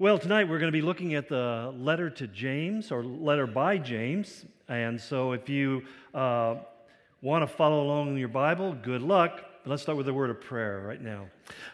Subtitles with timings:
[0.00, 3.76] Well, tonight we're going to be looking at the letter to James or letter by
[3.76, 4.46] James.
[4.66, 5.82] And so if you
[6.14, 6.54] uh,
[7.20, 9.42] want to follow along in your Bible, good luck.
[9.62, 11.26] But Let's start with a word of prayer right now.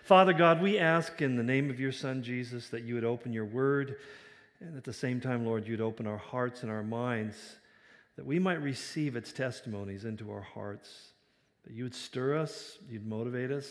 [0.02, 3.32] Father God, we ask in the name of your Son Jesus that you would open
[3.32, 3.95] your word.
[4.58, 7.36] And at the same time, Lord, you'd open our hearts and our minds
[8.16, 11.12] that we might receive its testimonies into our hearts.
[11.65, 13.70] That you would stir us, you'd motivate us.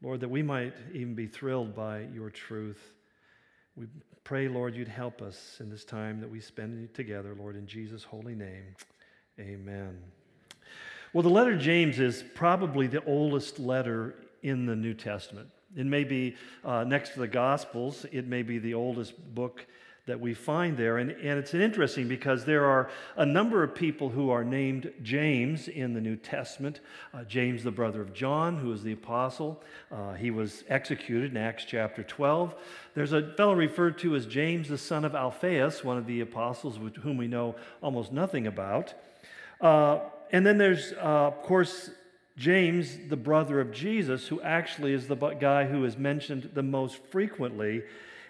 [0.00, 2.93] Lord, that we might even be thrilled by your truth.
[3.76, 3.86] We
[4.22, 8.04] pray, Lord, you'd help us in this time that we spend together, Lord, in Jesus'
[8.04, 8.76] holy name.
[9.40, 9.98] Amen.
[11.12, 15.48] Well, the letter James is probably the oldest letter in the New Testament.
[15.76, 19.66] It may be uh, next to the Gospels, it may be the oldest book
[20.06, 20.98] that we find there.
[20.98, 25.66] And, and it's interesting because there are a number of people who are named James
[25.66, 26.80] in the New Testament.
[27.14, 31.36] Uh, James, the brother of John, who is the apostle, uh, he was executed in
[31.38, 32.54] Acts chapter 12.
[32.94, 36.78] There's a fellow referred to as James, the son of Alphaeus, one of the apostles
[36.78, 38.92] with whom we know almost nothing about.
[39.60, 40.00] Uh,
[40.32, 41.90] and then there's, uh, of course,
[42.36, 46.98] James, the brother of Jesus, who actually is the guy who is mentioned the most
[47.06, 47.84] frequently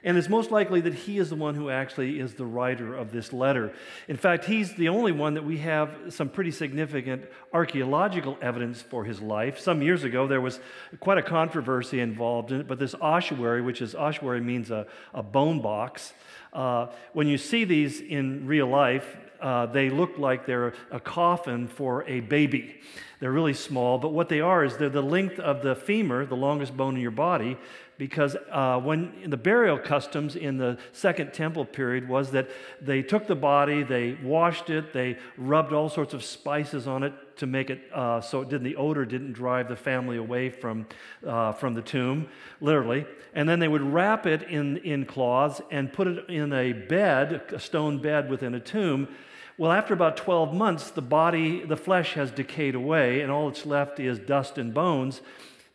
[0.05, 3.11] and it's most likely that he is the one who actually is the writer of
[3.11, 3.73] this letter.
[4.07, 9.05] In fact, he's the only one that we have some pretty significant archaeological evidence for
[9.05, 9.59] his life.
[9.59, 10.61] Some years ago, there was
[11.01, 15.23] quite a controversy involved in it, but this ossuary, which is ossuary means a, a
[15.23, 16.13] bone box,
[16.53, 21.67] uh, when you see these in real life, uh, they look like they're a coffin
[21.69, 22.81] for a baby.
[23.21, 26.37] They're really small, but what they are is they're the length of the femur, the
[26.37, 27.57] longest bone in your body,
[27.97, 33.27] because uh, when the burial customs in the second temple period was that they took
[33.27, 37.71] the body, they washed it, they rubbed all sorts of spices on it to make
[37.71, 40.87] it uh, so it didn't, the odor didn't drive the family away from,
[41.27, 42.29] uh, from the tomb,
[42.61, 43.07] literally.
[43.35, 47.43] And then they would wrap it in, in cloths and put it in a bed,
[47.53, 49.09] a stone bed within a tomb.
[49.57, 53.65] Well, after about 12 months, the body, the flesh has decayed away, and all that's
[53.65, 55.21] left is dust and bones.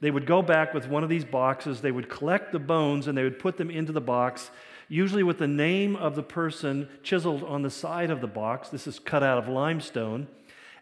[0.02, 3.18] They would go back with one of these boxes, they would collect the bones, and
[3.18, 4.52] they would put them into the box,
[4.90, 8.70] usually with the name of the person chiseled on the side of the box.
[8.70, 10.28] This is cut out of limestone.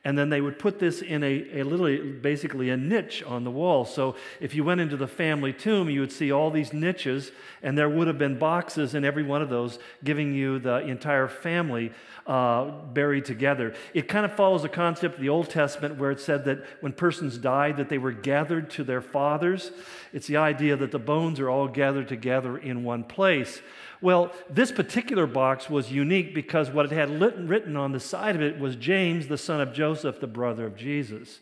[0.04, 3.84] And then they would put this in a, a basically a niche on the wall.
[3.86, 7.32] So if you went into the family tomb, you would see all these niches,
[7.62, 11.28] and there would have been boxes in every one of those giving you the entire
[11.28, 11.92] family
[12.28, 13.74] uh, buried together.
[13.94, 16.94] It kind of follows the concept of the Old Testament where it said that when
[16.94, 19.72] persons died, that they were gathered to their fathers.
[20.14, 23.62] It's the idea that the bones are all gathered together in one place.
[24.02, 28.42] Well, this particular box was unique because what it had written on the side of
[28.42, 31.40] it was James, the son of Joseph, the brother of Jesus.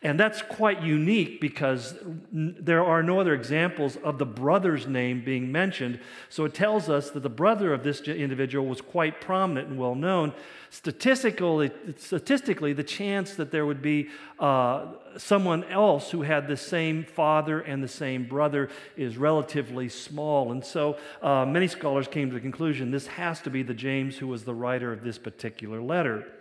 [0.00, 1.96] And that's quite unique because
[2.30, 5.98] there are no other examples of the brother's name being mentioned.
[6.28, 9.96] So it tells us that the brother of this individual was quite prominent and well
[9.96, 10.34] known.
[10.70, 14.86] Statistically, statistically the chance that there would be uh,
[15.16, 20.52] someone else who had the same father and the same brother is relatively small.
[20.52, 24.16] And so uh, many scholars came to the conclusion this has to be the James
[24.16, 26.37] who was the writer of this particular letter.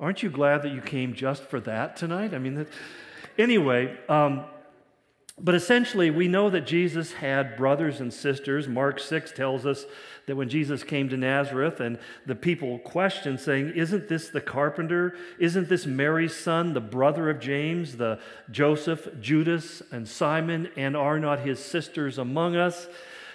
[0.00, 2.34] Aren't you glad that you came just for that tonight?
[2.34, 2.68] I mean, that,
[3.38, 4.44] anyway, um,
[5.40, 8.68] but essentially, we know that Jesus had brothers and sisters.
[8.68, 9.86] Mark 6 tells us
[10.26, 15.16] that when Jesus came to Nazareth and the people questioned, saying, Isn't this the carpenter?
[15.38, 18.20] Isn't this Mary's son, the brother of James, the
[18.50, 20.68] Joseph, Judas, and Simon?
[20.76, 22.86] And are not his sisters among us?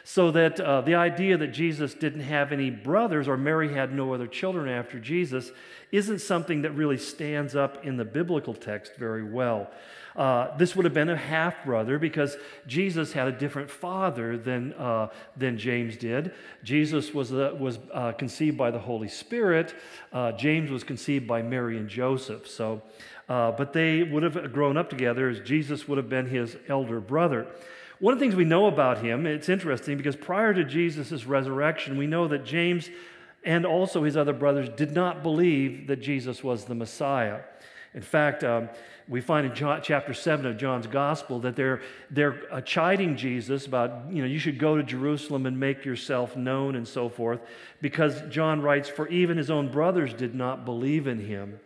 [0.09, 4.13] So that uh, the idea that Jesus didn't have any brothers or Mary had no
[4.13, 5.51] other children after Jesus
[5.91, 9.69] isn't something that really stands up in the biblical text very well.
[10.15, 12.37] Uh, this would have been a half brother because
[12.67, 16.33] Jesus had a different father than, uh, than James did.
[16.63, 17.77] Jesus was, uh, was
[18.17, 19.75] conceived by the Holy Spirit,
[20.13, 22.47] uh, James was conceived by Mary and Joseph.
[22.47, 22.81] So,
[23.27, 27.01] uh, but they would have grown up together as Jesus would have been his elder
[27.01, 27.45] brother.
[27.99, 31.97] One of the things we know about him, it's interesting because prior to Jesus' resurrection,
[31.97, 32.89] we know that James
[33.43, 37.39] and also his other brothers did not believe that Jesus was the Messiah.
[37.93, 38.69] In fact, um,
[39.07, 43.65] we find in John, chapter 7 of John's gospel that they're, they're uh, chiding Jesus
[43.65, 47.39] about, you know, you should go to Jerusalem and make yourself known and so forth,
[47.81, 51.59] because John writes, For even his own brothers did not believe in him.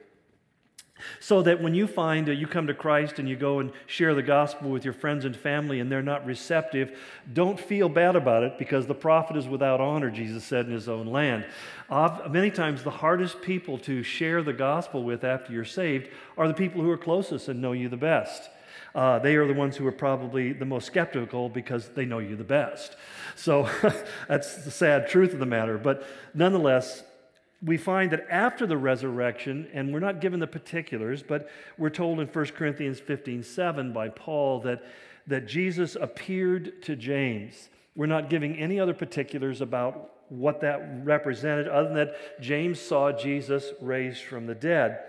[1.20, 4.14] So that when you find that you come to Christ and you go and share
[4.14, 6.98] the gospel with your friends and family and they're not receptive,
[7.34, 10.90] don't feel bad about it because the prophet is without honor, Jesus said in his
[10.90, 11.46] own land.
[11.90, 16.48] Uh, many times, the hardest people to share the gospel with after you're saved are
[16.48, 18.50] the people who are closest and know you the best.
[18.94, 22.36] Uh, they are the ones who are probably the most skeptical because they know you
[22.36, 22.96] the best.
[23.36, 23.70] So
[24.28, 25.78] that's the sad truth of the matter.
[25.78, 27.04] But nonetheless,
[27.64, 32.20] we find that after the resurrection, and we're not given the particulars, but we're told
[32.20, 34.84] in 1 Corinthians 15 7 by Paul that,
[35.28, 37.70] that Jesus appeared to James.
[37.96, 43.12] We're not giving any other particulars about what that represented, other than that James saw
[43.12, 45.00] Jesus raised from the dead.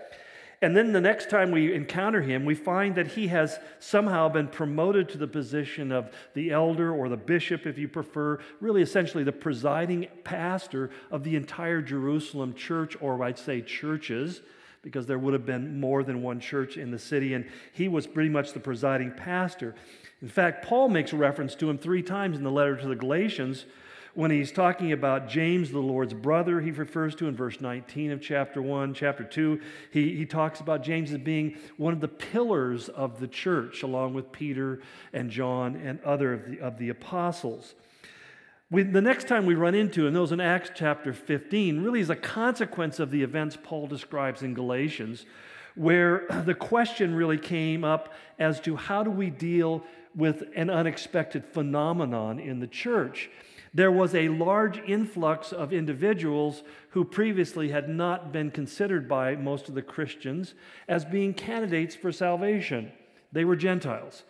[0.63, 4.47] And then the next time we encounter him, we find that he has somehow been
[4.47, 9.25] promoted to the position of the elder or the bishop, if you prefer, really essentially
[9.25, 14.41] the presiding pastor of the entire Jerusalem church, or I'd say churches,
[14.81, 18.07] because there would have been more than one church in the city, and he was
[18.07, 19.75] pretty much the presiding pastor.
[20.21, 23.65] In fact, Paul makes reference to him three times in the letter to the Galatians
[24.15, 28.21] when he's talking about James, the Lord's brother, he refers to in verse 19 of
[28.21, 28.93] chapter 1.
[28.93, 29.59] Chapter 2,
[29.91, 34.13] he, he talks about James as being one of the pillars of the church, along
[34.13, 34.81] with Peter
[35.13, 37.73] and John and other of the, of the apostles.
[38.69, 42.11] We, the next time we run into, and those in Acts chapter 15, really is
[42.11, 45.25] a consequence of the events Paul describes in Galatians,
[45.73, 49.83] where the question really came up as to how do we deal
[50.15, 53.31] with an unexpected phenomenon in the church
[53.73, 59.67] there was a large influx of individuals who previously had not been considered by most
[59.67, 60.53] of the Christians
[60.87, 62.91] as being candidates for salvation.
[63.31, 64.23] They were Gentiles.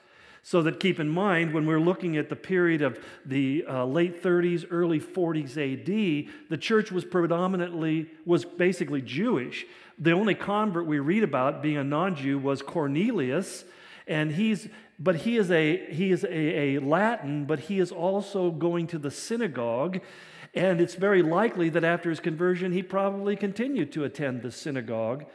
[0.46, 4.22] So that keep in mind, when we're looking at the period of the uh, late
[4.22, 9.66] 30s, early 40s AD, the church was predominantly, was basically Jewish.
[9.98, 13.64] The only convert we read about being a non Jew was Cornelius,
[14.06, 14.68] and he's
[15.00, 18.98] but he is a he is a, a Latin, but he is also going to
[18.98, 20.00] the synagogue.
[20.56, 25.26] And it's very likely that after his conversion, he probably continued to attend the synagogue.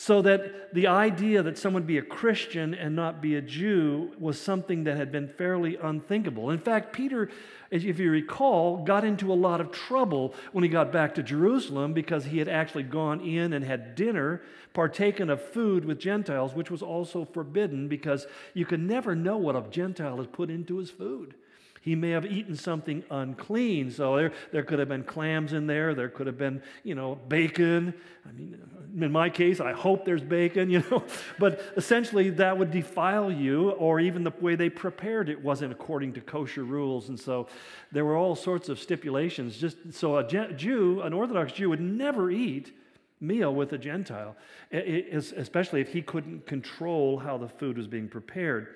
[0.00, 4.40] So that the idea that someone be a Christian and not be a Jew was
[4.40, 6.50] something that had been fairly unthinkable.
[6.50, 7.28] In fact, Peter,
[7.72, 11.94] if you recall, got into a lot of trouble when he got back to Jerusalem
[11.94, 14.42] because he had actually gone in and had dinner,
[14.72, 18.24] partaken of food with Gentiles, which was also forbidden because
[18.54, 21.34] you can never know what a Gentile has put into his food.
[21.80, 23.90] He may have eaten something unclean.
[23.90, 25.94] So there, there could have been clams in there.
[25.94, 27.94] There could have been, you know, bacon.
[28.26, 31.04] I mean, uh, in my case, I hope there's bacon, you know.
[31.38, 36.14] But essentially, that would defile you, or even the way they prepared it wasn't according
[36.14, 37.08] to kosher rules.
[37.08, 37.48] And so
[37.92, 39.56] there were all sorts of stipulations.
[39.58, 42.72] Just so a Jew, an Orthodox Jew, would never eat
[43.20, 44.36] meal with a Gentile,
[44.72, 48.68] especially if he couldn't control how the food was being prepared.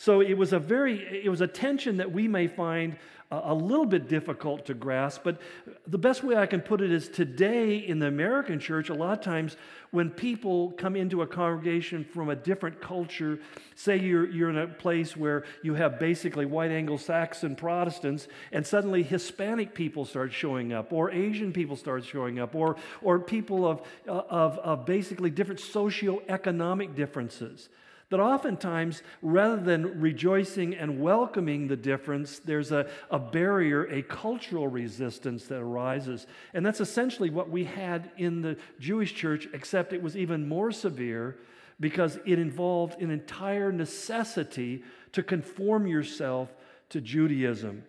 [0.00, 2.96] So it was a very, it was a tension that we may find
[3.32, 5.38] a little bit difficult to grasp, but
[5.86, 9.18] the best way I can put it is today in the American church, a lot
[9.18, 9.56] of times
[9.90, 13.38] when people come into a congregation from a different culture,
[13.74, 18.66] say you're, you're in a place where you have basically white Anglo Saxon Protestants, and
[18.66, 23.66] suddenly Hispanic people start showing up, or Asian people start showing up, or, or people
[23.66, 27.68] of, of, of basically different socioeconomic differences
[28.10, 34.66] that oftentimes, rather than rejoicing and welcoming the difference, there's a, a barrier, a cultural
[34.66, 36.26] resistance that arises.
[36.54, 40.72] And that's essentially what we had in the Jewish church, except it was even more
[40.72, 41.36] severe
[41.80, 46.48] because it involved an entire necessity to conform yourself
[46.88, 47.84] to Judaism.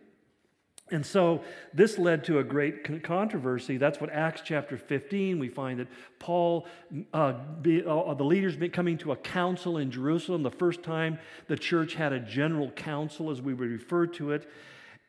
[0.91, 1.43] And so
[1.73, 3.77] this led to a great controversy.
[3.77, 6.67] That's what Acts chapter 15, we find that Paul,
[7.13, 11.57] uh, be, uh, the leaders coming to a council in Jerusalem, the first time the
[11.57, 14.49] church had a general council, as we would refer to it.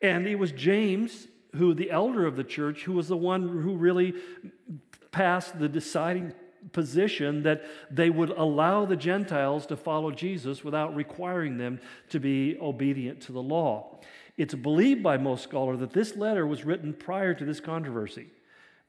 [0.02, 3.74] And it was James, who, the elder of the church, who was the one who
[3.74, 4.14] really
[5.10, 6.32] passed the deciding
[6.72, 12.56] position that they would allow the Gentiles to follow Jesus without requiring them to be
[12.60, 14.00] obedient to the law.
[14.36, 18.28] It's believed by most scholars that this letter was written prior to this controversy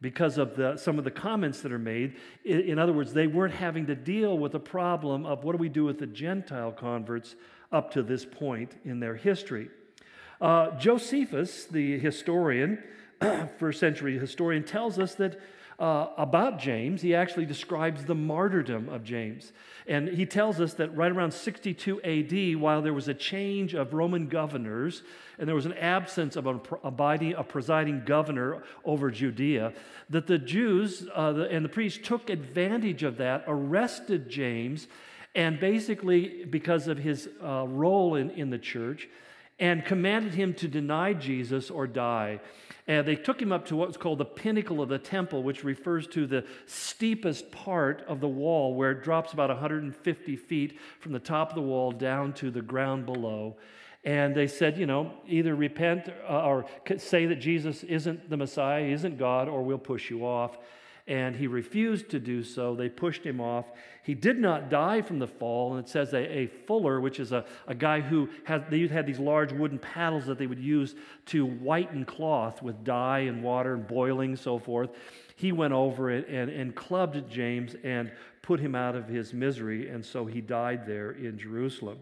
[0.01, 2.15] because of the, some of the comments that are made.
[2.43, 5.57] In, in other words, they weren't having to deal with the problem of what do
[5.57, 7.35] we do with the Gentile converts
[7.71, 9.69] up to this point in their history.
[10.39, 12.83] Uh, Josephus, the historian,
[13.59, 15.39] first century historian, tells us that
[15.81, 19.51] uh, about James, he actually describes the martyrdom of James.
[19.87, 23.91] And he tells us that right around 62 AD, while there was a change of
[23.91, 25.01] Roman governors
[25.39, 29.73] and there was an absence of a, abiding, a presiding governor over Judea,
[30.11, 34.87] that the Jews uh, the, and the priests took advantage of that, arrested James,
[35.33, 39.09] and basically, because of his uh, role in, in the church,
[39.57, 42.39] and commanded him to deny Jesus or die.
[42.87, 46.07] And they took him up to what's called the pinnacle of the temple, which refers
[46.07, 51.19] to the steepest part of the wall, where it drops about 150 feet from the
[51.19, 53.55] top of the wall down to the ground below.
[54.03, 56.65] And they said, you know, either repent uh, or
[56.97, 60.57] say that Jesus isn't the Messiah, isn't God, or we'll push you off.
[61.07, 62.75] And he refused to do so.
[62.75, 63.65] They pushed him off.
[64.03, 65.75] He did not die from the fall.
[65.75, 69.05] And it says a, a fuller, which is a, a guy who had, they had
[69.05, 70.95] these large wooden paddles that they would use
[71.27, 74.91] to whiten cloth with dye and water and boiling, so forth.
[75.35, 79.89] He went over it and, and clubbed James and put him out of his misery.
[79.89, 81.97] And so he died there in Jerusalem.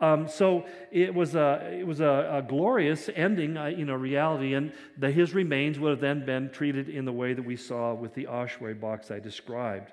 [0.00, 4.54] Um, so it was a, it was a, a glorious ending, uh, you know, reality,
[4.54, 7.94] and the, his remains would have then been treated in the way that we saw
[7.94, 9.90] with the ossuary box I described.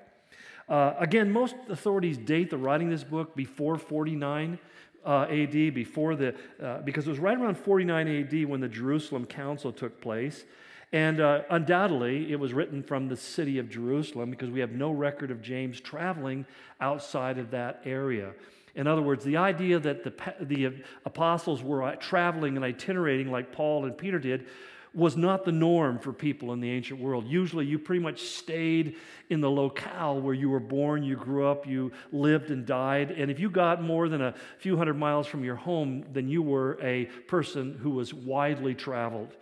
[0.68, 4.58] Uh, again, most authorities date the writing of this book before 49
[5.04, 9.24] uh, AD, before the, uh, because it was right around 49 AD when the Jerusalem
[9.24, 10.44] Council took place.
[10.92, 14.90] And uh, undoubtedly, it was written from the city of Jerusalem because we have no
[14.90, 16.46] record of James traveling
[16.80, 18.32] outside of that area.
[18.76, 20.12] In other words, the idea that the,
[20.44, 20.72] the
[21.06, 24.46] apostles were uh, traveling and itinerating like Paul and Peter did
[24.92, 27.26] was not the norm for people in the ancient world.
[27.26, 28.96] Usually, you pretty much stayed
[29.28, 33.10] in the locale where you were born, you grew up, you lived and died.
[33.10, 36.42] And if you got more than a few hundred miles from your home, then you
[36.42, 39.36] were a person who was widely traveled.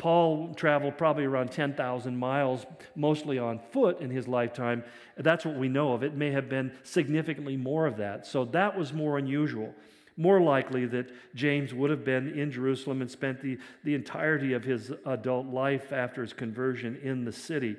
[0.00, 2.64] Paul traveled probably around 10,000 miles,
[2.96, 4.82] mostly on foot in his lifetime.
[5.18, 6.02] That's what we know of.
[6.02, 8.26] It may have been significantly more of that.
[8.26, 9.74] So that was more unusual.
[10.16, 14.64] More likely that James would have been in Jerusalem and spent the, the entirety of
[14.64, 17.76] his adult life after his conversion in the city.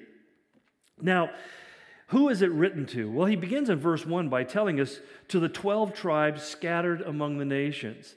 [1.01, 1.31] Now,
[2.09, 3.09] who is it written to?
[3.09, 4.99] Well, he begins in verse 1 by telling us
[5.29, 8.13] to the 12 tribes scattered among the nations.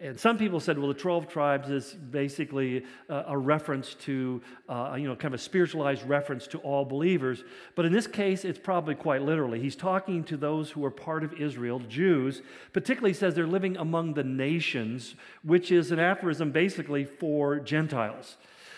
[0.00, 5.08] And some people said, well, the 12 tribes is basically a, reference to, uh, you
[5.08, 7.42] know, kind of a spiritualized reference to all believers.
[7.74, 9.58] But in this case, it's probably quite literally.
[9.58, 14.14] He's talking to those who are part of Israel, Jews, particularly says they're living among
[14.14, 18.36] the nations, which is an aphorism basically for Gentiles.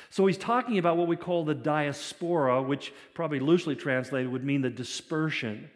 [0.09, 4.63] So he's talking about what we call the diaspora, which probably loosely translated would mean
[4.63, 5.69] the dispersion.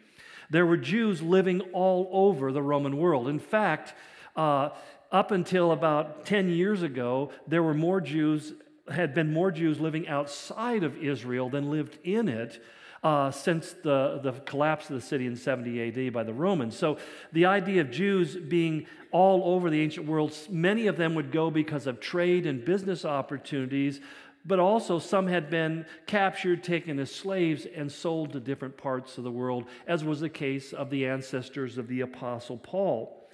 [0.49, 3.27] There were Jews living all over the Roman world.
[3.27, 3.93] In fact,
[4.35, 4.69] uh,
[5.15, 8.51] up until about 10 years ago, there were more Jews,
[8.91, 12.61] had been more Jews living outside of Israel than lived in it.
[13.01, 16.75] Uh, since the, the collapse of the city in 70 AD by the Romans.
[16.75, 16.97] So,
[17.33, 21.51] the idea of Jews being all over the ancient world, many of them would go
[21.51, 24.01] because of trade and business opportunities,
[24.43, 29.23] but also some had been captured, taken as slaves, and sold to different parts of
[29.23, 33.24] the world, as was the case of the ancestors of the Apostle Paul.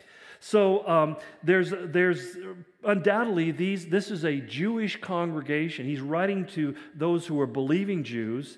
[0.43, 2.35] So um, there's, there's
[2.83, 5.85] undoubtedly these, this is a Jewish congregation.
[5.85, 8.57] He's writing to those who are believing Jews.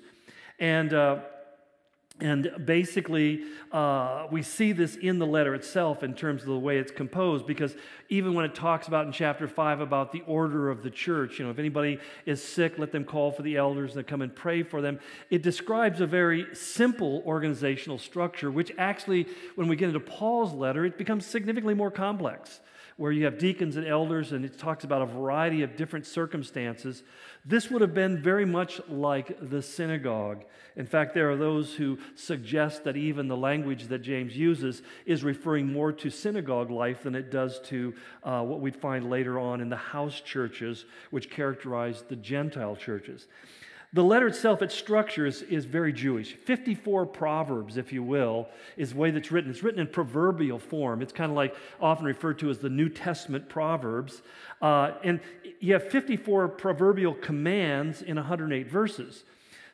[0.58, 1.18] And uh,
[2.20, 3.42] and basically,
[3.72, 7.44] uh, we see this in the letter itself in terms of the way it's composed,
[7.44, 7.74] because
[8.08, 11.44] even when it talks about in chapter 5 about the order of the church, you
[11.44, 14.62] know, if anybody is sick, let them call for the elders and come and pray
[14.62, 15.00] for them.
[15.28, 20.84] It describes a very simple organizational structure, which actually, when we get into Paul's letter,
[20.84, 22.60] it becomes significantly more complex
[22.96, 27.02] where you have deacons and elders, and it talks about a variety of different circumstances.
[27.44, 30.44] This would have been very much like the synagogue.
[30.76, 35.22] In fact, there are those who suggest that even the language that James uses is
[35.22, 39.60] referring more to synagogue life than it does to uh, what we'd find later on
[39.60, 43.26] in the house churches, which characterize the Gentile churches.
[43.94, 46.32] The letter itself, its structure is, is very Jewish.
[46.32, 49.52] 54 proverbs, if you will, is the way that's written.
[49.52, 51.00] It's written in proverbial form.
[51.00, 54.22] It's kind of like often referred to as the New Testament proverbs.
[54.60, 55.20] Uh, and
[55.60, 59.22] you have 54 proverbial commands in 108 verses.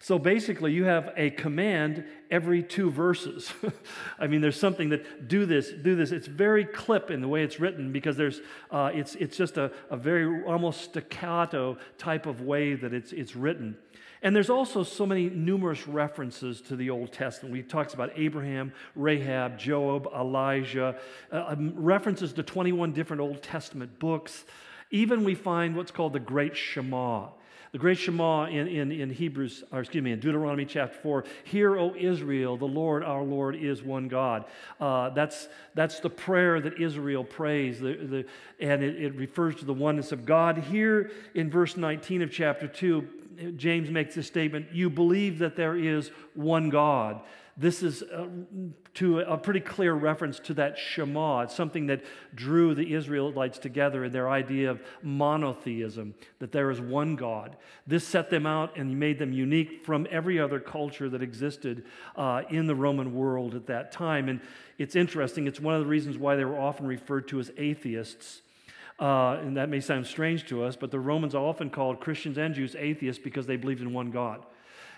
[0.02, 3.52] So basically, you have a command every two verses.
[4.18, 6.10] I mean, there's something that do this, do this.
[6.10, 9.72] It's very clip in the way it's written because there's, uh, it's, it's just a,
[9.88, 13.76] a very almost staccato type of way that it's, it's written.
[14.22, 17.52] And there's also so many numerous references to the Old Testament.
[17.52, 20.96] We talks about Abraham, Rahab, Job, Elijah,
[21.32, 24.44] uh, um, references to 21 different Old Testament books.
[24.90, 27.28] Even we find what's called the Great Shema.
[27.72, 31.78] The great Shema in, in, in Hebrews, or excuse me, in Deuteronomy chapter 4, Hear,
[31.78, 34.44] O Israel, the Lord our Lord is one God.
[34.80, 38.26] Uh, that's, that's the prayer that Israel prays, the, the,
[38.58, 40.58] and it, it refers to the oneness of God.
[40.58, 43.08] Here in verse 19 of chapter 2,
[43.56, 47.20] James makes this statement You believe that there is one God.
[47.56, 48.26] This is uh,
[48.94, 51.42] to a pretty clear reference to that Shema.
[51.42, 52.02] It's something that
[52.34, 57.56] drew the Israelites together in their idea of monotheism, that there is one God.
[57.86, 61.84] This set them out and made them unique from every other culture that existed
[62.16, 64.30] uh, in the Roman world at that time.
[64.30, 64.40] And
[64.78, 68.40] it's interesting, it's one of the reasons why they were often referred to as atheists.
[69.00, 72.54] Uh, and that may sound strange to us, but the Romans often called Christians and
[72.54, 74.44] Jews atheists because they believed in one God.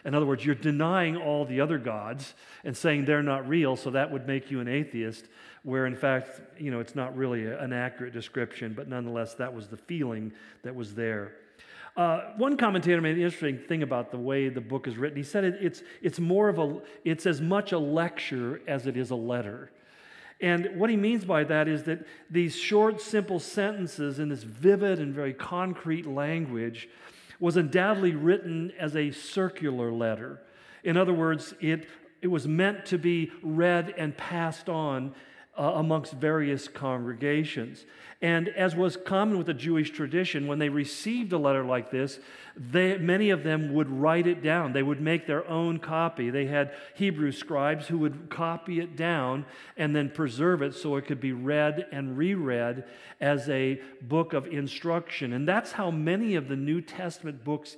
[0.05, 3.91] In other words, you're denying all the other gods and saying they're not real, so
[3.91, 5.27] that would make you an atheist,
[5.63, 9.69] where in fact, you know, it's not really an accurate description, but nonetheless, that was
[9.69, 10.33] the feeling
[10.65, 11.37] that was there.
[11.97, 15.17] Uh, one commentator made an interesting thing about the way the book is written.
[15.17, 18.97] He said it, it's, it's more of a, it's as much a lecture as it
[18.97, 19.71] is a letter.
[20.43, 24.99] And what he means by that is that these short, simple sentences in this vivid
[24.99, 26.89] and very concrete language
[27.39, 30.41] was undoubtedly written as a circular letter.
[30.83, 31.87] In other words, it,
[32.21, 35.15] it was meant to be read and passed on
[35.59, 37.85] uh, amongst various congregations.
[38.23, 42.21] And as was common with the Jewish tradition, when they received a letter like this,
[42.57, 44.73] they, many of them would write it down.
[44.73, 46.31] They would make their own copy.
[46.31, 49.45] They had Hebrew scribes who would copy it down
[49.77, 52.85] and then preserve it so it could be read and reread
[53.21, 55.33] as a book of instruction.
[55.33, 57.77] And that's how many of the New Testament books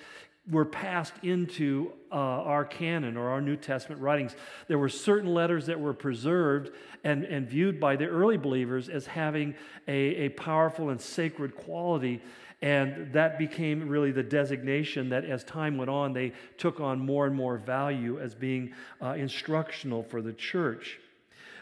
[0.51, 4.37] were passed into uh, our canon or our New Testament writings.
[4.69, 6.71] There were certain letters that were preserved
[7.03, 9.55] and, and viewed by the early believers as having
[9.89, 9.93] a,
[10.27, 12.21] a powerful and sacred quality.
[12.61, 17.27] And that became really the designation that as time went on, they took on more
[17.27, 20.99] and more value as being uh, instructional for the church.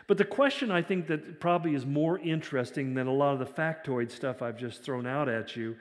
[0.09, 3.47] But the question I think that probably is more interesting than a lot of the
[3.47, 5.77] factoid stuff I've just thrown out at you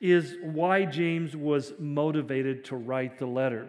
[0.00, 3.68] is why James was motivated to write the letter.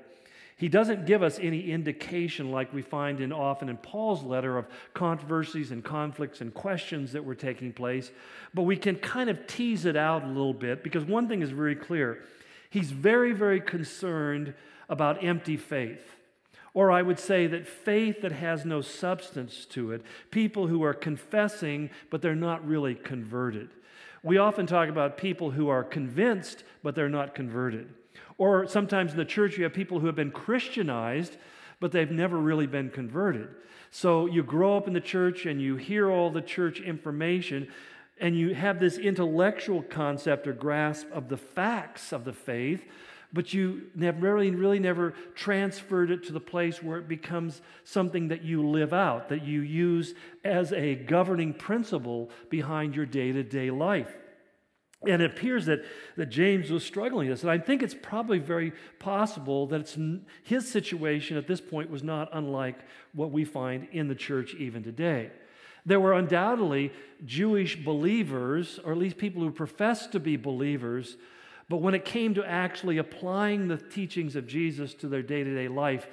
[0.62, 4.68] He doesn't give us any indication, like we find in often in Paul's letter, of
[4.94, 8.12] controversies and conflicts and questions that were taking place,
[8.54, 11.50] but we can kind of tease it out a little bit because one thing is
[11.50, 12.24] very clear.
[12.70, 14.54] He's very, very concerned
[14.88, 16.16] about empty faith.
[16.76, 20.94] Or I would say that faith that has no substance to it, people who are
[20.94, 23.70] confessing, but they're not really converted.
[24.24, 27.94] We often talk about people who are convinced, but they're not converted.
[28.38, 31.38] Or sometimes in the church, you have people who have been Christianized,
[31.80, 33.50] but they've never really been converted.
[33.90, 37.68] So you grow up in the church and you hear all the church information,
[38.20, 42.84] and you have this intellectual concept or grasp of the facts of the faith,
[43.34, 48.28] but you have really, really never transferred it to the place where it becomes something
[48.28, 50.14] that you live out, that you use
[50.44, 54.18] as a governing principle behind your day to day life.
[55.04, 55.84] And it appears that,
[56.16, 57.44] that James was struggling with this.
[57.44, 59.98] And I think it's probably very possible that it's,
[60.44, 62.78] his situation at this point was not unlike
[63.14, 65.32] what we find in the church even today.
[65.88, 66.92] There were undoubtedly
[67.26, 71.18] Jewish believers, or at least people who professed to be believers,
[71.72, 75.56] but when it came to actually applying the teachings of Jesus to their day to
[75.56, 76.06] day life,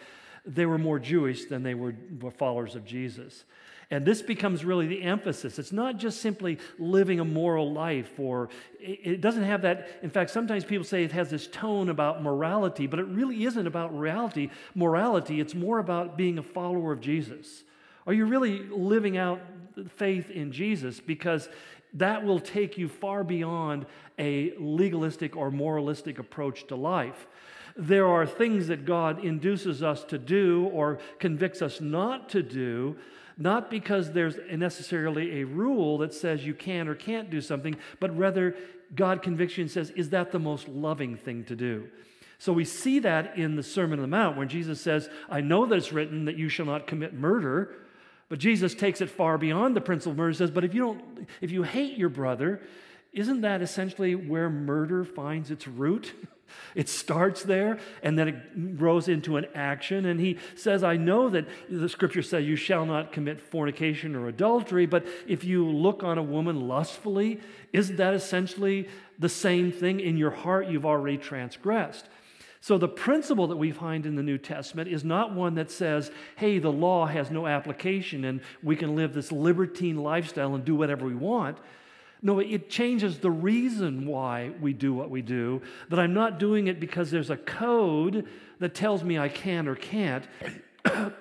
[0.47, 1.95] they were more Jewish than they were
[2.37, 3.45] followers of Jesus.
[3.91, 5.59] And this becomes really the emphasis.
[5.59, 9.89] It's not just simply living a moral life, or it doesn't have that.
[10.01, 13.67] In fact, sometimes people say it has this tone about morality, but it really isn't
[13.67, 15.41] about reality, morality.
[15.41, 17.65] It's more about being a follower of Jesus.
[18.07, 19.41] Are you really living out
[19.97, 21.01] faith in Jesus?
[21.01, 21.49] Because
[21.95, 23.87] that will take you far beyond
[24.19, 27.27] a legalistic or moralistic approach to life.
[27.77, 32.97] There are things that God induces us to do or convicts us not to do,
[33.37, 38.17] not because there's necessarily a rule that says you can or can't do something, but
[38.19, 38.57] rather
[38.95, 41.89] God convicts you and says, Is that the most loving thing to do?
[42.39, 45.67] So we see that in the Sermon on the Mount when Jesus says, I know
[45.67, 47.75] that it's written that you shall not commit murder.
[48.29, 50.35] But Jesus takes it far beyond the principle of murder.
[50.35, 52.61] Says, but if you don't, if you hate your brother,
[53.13, 56.13] isn't that essentially where murder finds its root?
[56.75, 60.07] It starts there and then it grows into an action.
[60.07, 64.29] And he says, I know that the scripture says you shall not commit fornication or
[64.29, 67.41] adultery, but if you look on a woman lustfully,
[67.75, 68.89] isn't that essentially
[69.19, 72.09] the same thing in your heart you've already transgressed?
[72.61, 76.11] So, the principle that we find in the New Testament is not one that says,
[76.37, 80.75] hey, the law has no application and we can live this libertine lifestyle and do
[80.75, 81.59] whatever we want.
[82.21, 85.63] No, it changes the reason why we do what we do.
[85.89, 88.27] That I'm not doing it because there's a code
[88.59, 90.27] that tells me I can or can't,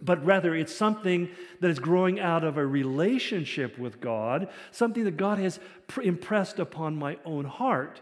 [0.00, 1.28] but rather it's something
[1.60, 5.58] that is growing out of a relationship with God, something that God has
[6.00, 8.00] impressed upon my own heart.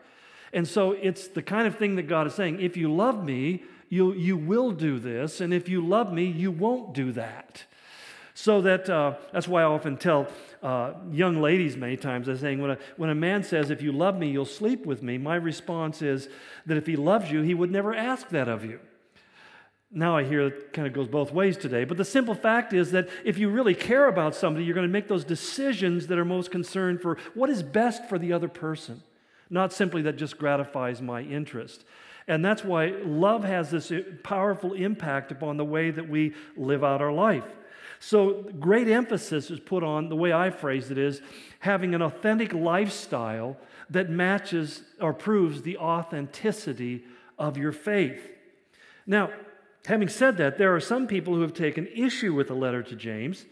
[0.52, 3.62] And so it's the kind of thing that God is saying if you love me,
[3.88, 5.40] you, you will do this.
[5.40, 7.64] And if you love me, you won't do that.
[8.34, 10.28] So that, uh, that's why I often tell
[10.62, 13.92] uh, young ladies many times, I'm saying, when a, when a man says, if you
[13.92, 16.28] love me, you'll sleep with me, my response is
[16.64, 18.80] that if he loves you, he would never ask that of you.
[19.90, 22.92] Now I hear it kind of goes both ways today, but the simple fact is
[22.92, 26.24] that if you really care about somebody, you're going to make those decisions that are
[26.24, 29.02] most concerned for what is best for the other person,
[29.52, 31.84] not simply that just gratifies my interest.
[32.26, 37.02] And that's why love has this powerful impact upon the way that we live out
[37.02, 37.44] our life.
[38.00, 41.20] So, great emphasis is put on the way I phrase it is
[41.60, 43.56] having an authentic lifestyle
[43.90, 47.04] that matches or proves the authenticity
[47.38, 48.28] of your faith.
[49.06, 49.30] Now,
[49.86, 52.96] having said that, there are some people who have taken issue with the letter to
[52.96, 53.44] James.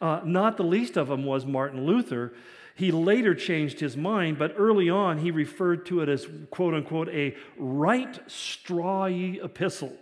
[0.00, 2.32] Uh, not the least of them was Martin Luther.
[2.80, 7.10] He later changed his mind, but early on he referred to it as, quote unquote,
[7.10, 9.94] a right strawy epistle.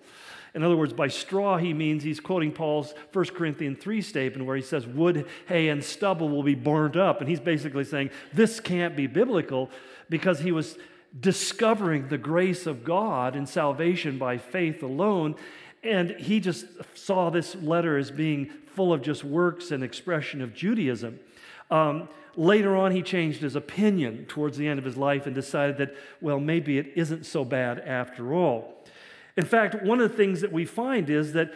[0.54, 4.54] In other words, by straw, he means he's quoting Paul's 1 Corinthians 3 statement where
[4.54, 7.20] he says, Wood, hay, and stubble will be burned up.
[7.20, 9.70] And he's basically saying, This can't be biblical
[10.08, 10.78] because he was
[11.18, 15.34] discovering the grace of God and salvation by faith alone.
[15.82, 16.64] And he just
[16.94, 21.18] saw this letter as being full of just works and expression of Judaism.
[21.72, 25.76] Um, later on, he changed his opinion towards the end of his life and decided
[25.78, 28.84] that, well, maybe it isn't so bad after all.
[29.36, 31.52] In fact, one of the things that we find is that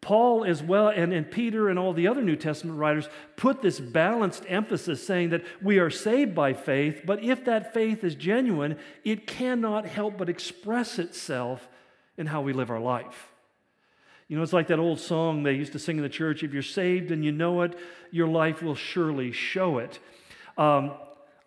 [0.00, 3.80] Paul, as well, and, and Peter and all the other New Testament writers put this
[3.80, 8.76] balanced emphasis saying that we are saved by faith, but if that faith is genuine,
[9.02, 11.68] it cannot help but express itself
[12.18, 13.33] in how we live our life.
[14.28, 16.52] You know, it's like that old song they used to sing in the church if
[16.52, 17.78] you're saved and you know it,
[18.10, 19.98] your life will surely show it.
[20.56, 20.92] Um,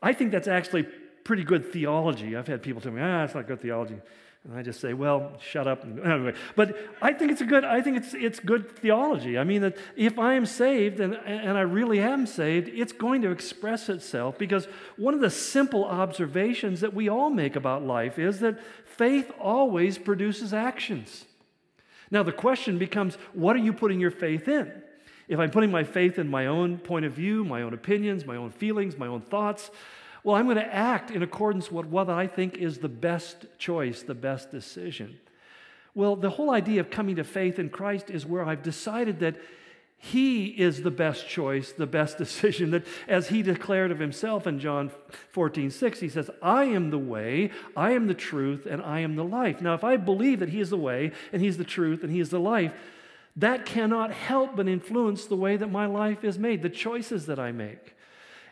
[0.01, 0.83] I think that's actually
[1.23, 2.35] pretty good theology.
[2.35, 3.99] I've had people tell me, ah, it's not good theology.
[4.43, 5.83] And I just say, well, shut up.
[6.07, 9.37] Anyway, but I think it's a good, I think it's, it's good theology.
[9.37, 13.23] I mean, that if I am saved and, and I really am saved, it's going
[13.23, 18.17] to express itself because one of the simple observations that we all make about life
[18.19, 21.25] is that faith always produces actions.
[22.09, 24.71] Now, the question becomes, what are you putting your faith in?
[25.27, 28.37] If I'm putting my faith in my own point of view, my own opinions, my
[28.37, 29.69] own feelings, my own thoughts,
[30.23, 34.03] well, I'm going to act in accordance with what I think is the best choice,
[34.03, 35.19] the best decision.
[35.95, 39.35] Well, the whole idea of coming to faith in Christ is where I've decided that
[39.97, 42.71] he is the best choice, the best decision.
[42.71, 44.91] That as he declared of himself in John
[45.31, 49.15] 14, 6, he says, I am the way, I am the truth, and I am
[49.15, 49.61] the life.
[49.61, 52.19] Now, if I believe that he is the way, and he's the truth, and he
[52.19, 52.73] is the life,
[53.35, 57.39] that cannot help but influence the way that my life is made, the choices that
[57.39, 57.95] I make.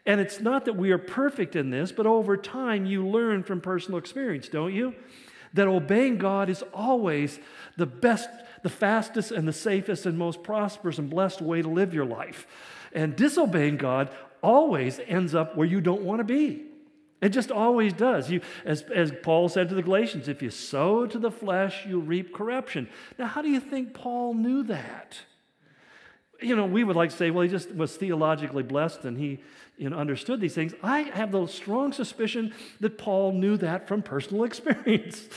[0.05, 3.61] And it's not that we are perfect in this, but over time you learn from
[3.61, 4.93] personal experience, don't you?
[5.53, 7.39] That obeying God is always
[7.77, 8.29] the best,
[8.65, 12.47] the fastest, and the safest, and most prosperous and blessed way to live your life.
[12.93, 14.09] And disobeying God
[14.41, 16.63] always ends up where you don't want to be.
[17.21, 18.31] It just always does.
[18.31, 21.99] You, as, as Paul said to the Galatians, if you sow to the flesh, you
[21.99, 22.89] reap corruption.
[23.19, 25.15] Now, how do you think Paul knew that?
[26.41, 29.43] You know, we would like to say, well, he just was theologically blessed and he
[29.77, 30.73] you know, understood these things.
[30.81, 35.27] I have the strong suspicion that Paul knew that from personal experience.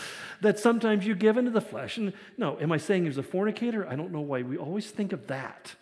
[0.40, 1.96] that sometimes you give into the flesh.
[1.96, 3.88] And no, am I saying he was a fornicator?
[3.88, 5.74] I don't know why we always think of that.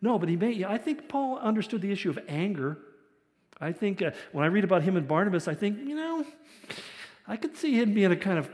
[0.00, 0.52] No, but he may.
[0.52, 2.78] Yeah, I think Paul understood the issue of anger.
[3.60, 6.24] I think uh, when I read about him and Barnabas, I think, you know,
[7.28, 8.50] I could see him being a kind of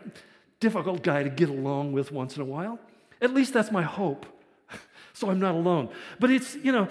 [0.61, 2.79] difficult guy to get along with once in a while.
[3.23, 4.27] At least that's my hope.
[5.15, 5.89] so I'm not alone.
[6.21, 6.89] But it's, you know,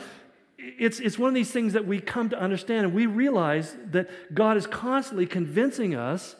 [0.77, 4.09] it's, it's one of these things that we come to understand, and we realize that
[4.33, 6.35] God is constantly convincing us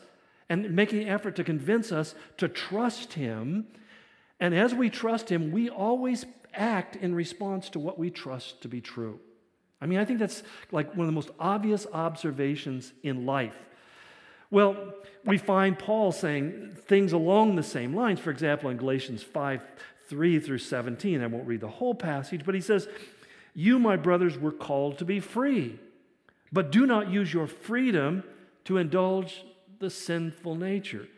[0.48, 3.66] and making an effort to convince us to trust Him.
[4.40, 8.68] And as we trust Him, we always act in response to what we trust to
[8.68, 9.20] be true.
[9.80, 13.56] I mean, I think that's like one of the most obvious observations in life.
[14.50, 18.18] Well, we find Paul saying things along the same lines.
[18.18, 19.62] For example, in Galatians 5
[20.08, 22.88] 3 through 17, I won't read the whole passage, but he says,
[23.58, 25.80] you, my brothers, were called to be free,
[26.52, 28.22] but do not use your freedom
[28.62, 29.44] to indulge
[29.80, 31.08] the sinful nature.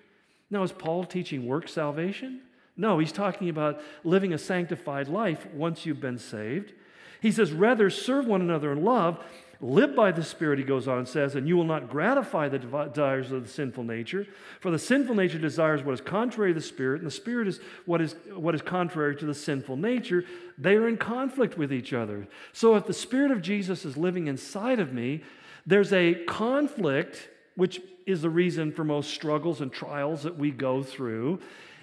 [0.48, 2.40] Now, is Paul teaching work salvation?
[2.78, 6.72] No, he's talking about living a sanctified life once you've been saved.
[7.20, 9.22] He says, rather serve one another in love
[9.62, 12.58] Live by the Spirit, he goes on and says, and you will not gratify the
[12.58, 14.26] desires of the sinful nature.
[14.58, 17.60] For the sinful nature desires what is contrary to the Spirit, and the Spirit is
[17.84, 20.24] what is, what is contrary to the sinful nature.
[20.56, 22.26] They are in conflict with each other.
[22.54, 25.22] So if the Spirit of Jesus is living inside of me,
[25.66, 30.82] there's a conflict, which is the reason for most struggles and trials that we go
[30.82, 31.38] through.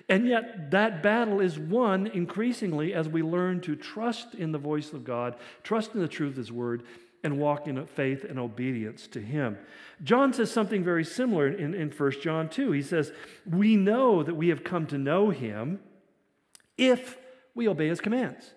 [0.09, 4.93] And yet, that battle is won increasingly as we learn to trust in the voice
[4.93, 6.83] of God, trust in the truth of His Word,
[7.23, 9.57] and walk in faith and obedience to Him.
[10.03, 12.71] John says something very similar in, in 1 John 2.
[12.71, 13.11] He says,
[13.45, 15.79] We know that we have come to know Him
[16.77, 17.17] if
[17.55, 18.53] we obey His commands.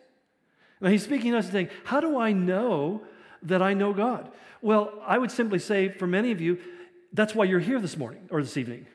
[0.80, 3.02] Now, He's speaking to us and saying, How do I know
[3.42, 4.30] that I know God?
[4.62, 6.58] Well, I would simply say for many of you,
[7.12, 8.86] that's why you're here this morning or this evening.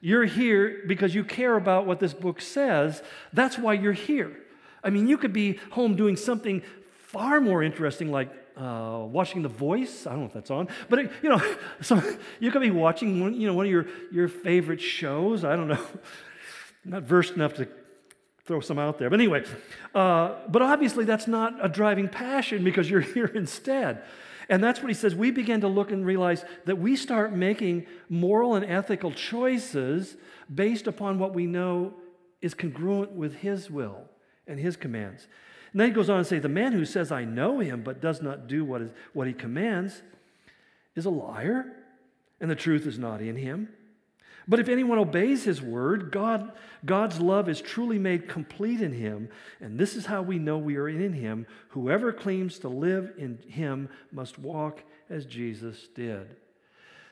[0.00, 3.02] You're here because you care about what this book says.
[3.32, 4.34] That's why you're here.
[4.82, 6.62] I mean, you could be home doing something
[6.96, 8.30] far more interesting like
[8.60, 10.06] uh, watching The Voice.
[10.06, 11.42] I don't know if that's on, but it, you know,
[11.80, 12.02] so
[12.38, 15.44] you could be watching one, you know, one of your, your favorite shows.
[15.44, 15.86] I don't know.
[16.84, 17.68] I'm not versed enough to
[18.44, 19.08] throw some out there.
[19.08, 19.44] But anyway,
[19.94, 24.02] uh, but obviously that's not a driving passion because you're here instead.
[24.48, 25.14] And that's what he says.
[25.14, 30.16] We begin to look and realize that we start making moral and ethical choices
[30.52, 31.94] based upon what we know
[32.42, 34.08] is congruent with his will
[34.48, 35.28] and his commands.
[35.72, 38.00] And then he goes on to say, The man who says, I know him, but
[38.00, 40.02] does not do what, is, what he commands,
[40.96, 41.66] is a liar,
[42.40, 43.68] and the truth is not in him.
[44.48, 46.52] But if anyone obeys his word, God,
[46.84, 49.28] God's love is truly made complete in him.
[49.60, 51.46] And this is how we know we are in him.
[51.68, 56.36] Whoever claims to live in him must walk as Jesus did.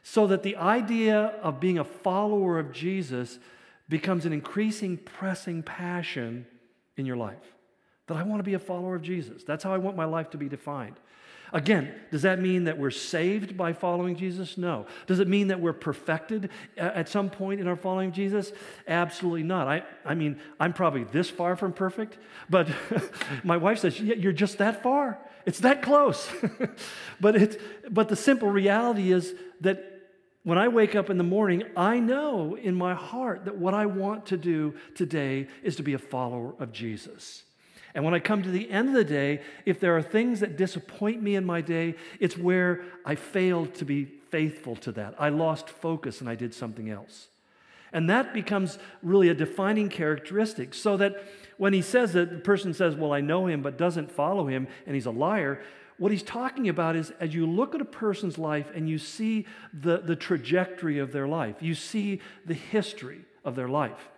[0.03, 3.39] So that the idea of being a follower of Jesus
[3.89, 6.47] becomes an increasing, pressing passion
[6.97, 7.55] in your life.
[8.09, 9.45] That I want to be a follower of Jesus.
[9.45, 10.97] That's how I want my life to be defined.
[11.53, 14.59] Again, does that mean that we're saved by following Jesus?
[14.59, 14.87] No.
[15.07, 18.53] Does it mean that we're perfected at some point in our following Jesus?
[18.87, 19.67] Absolutely not.
[19.67, 22.19] I, I mean, I'm probably this far from perfect,
[22.51, 22.69] but
[23.45, 25.19] my wife says, yeah, You're just that far.
[25.47, 26.29] It's that close.
[27.21, 27.57] but, it's,
[27.91, 29.95] but the simple reality is that
[30.43, 33.87] when I wake up in the morning, I know in my heart that what I
[33.87, 37.43] want to do today is to be a follower of Jesus.
[37.99, 40.57] And when I come to the end of the day, if there are things that
[40.57, 45.17] disappoint me in my day, it's where I failed to be faithful to that.
[45.19, 47.27] I lost focus and I did something else.
[47.93, 50.75] And that becomes really a defining characteristic.
[50.75, 51.25] So that
[51.57, 54.69] when he says that the person says, Well, I know him, but doesn't follow him,
[54.87, 55.61] and he's a liar,
[55.97, 59.45] what he's talking about is as you look at a person's life and you see
[59.75, 64.09] the, the trajectory of their life, you see the history of their life.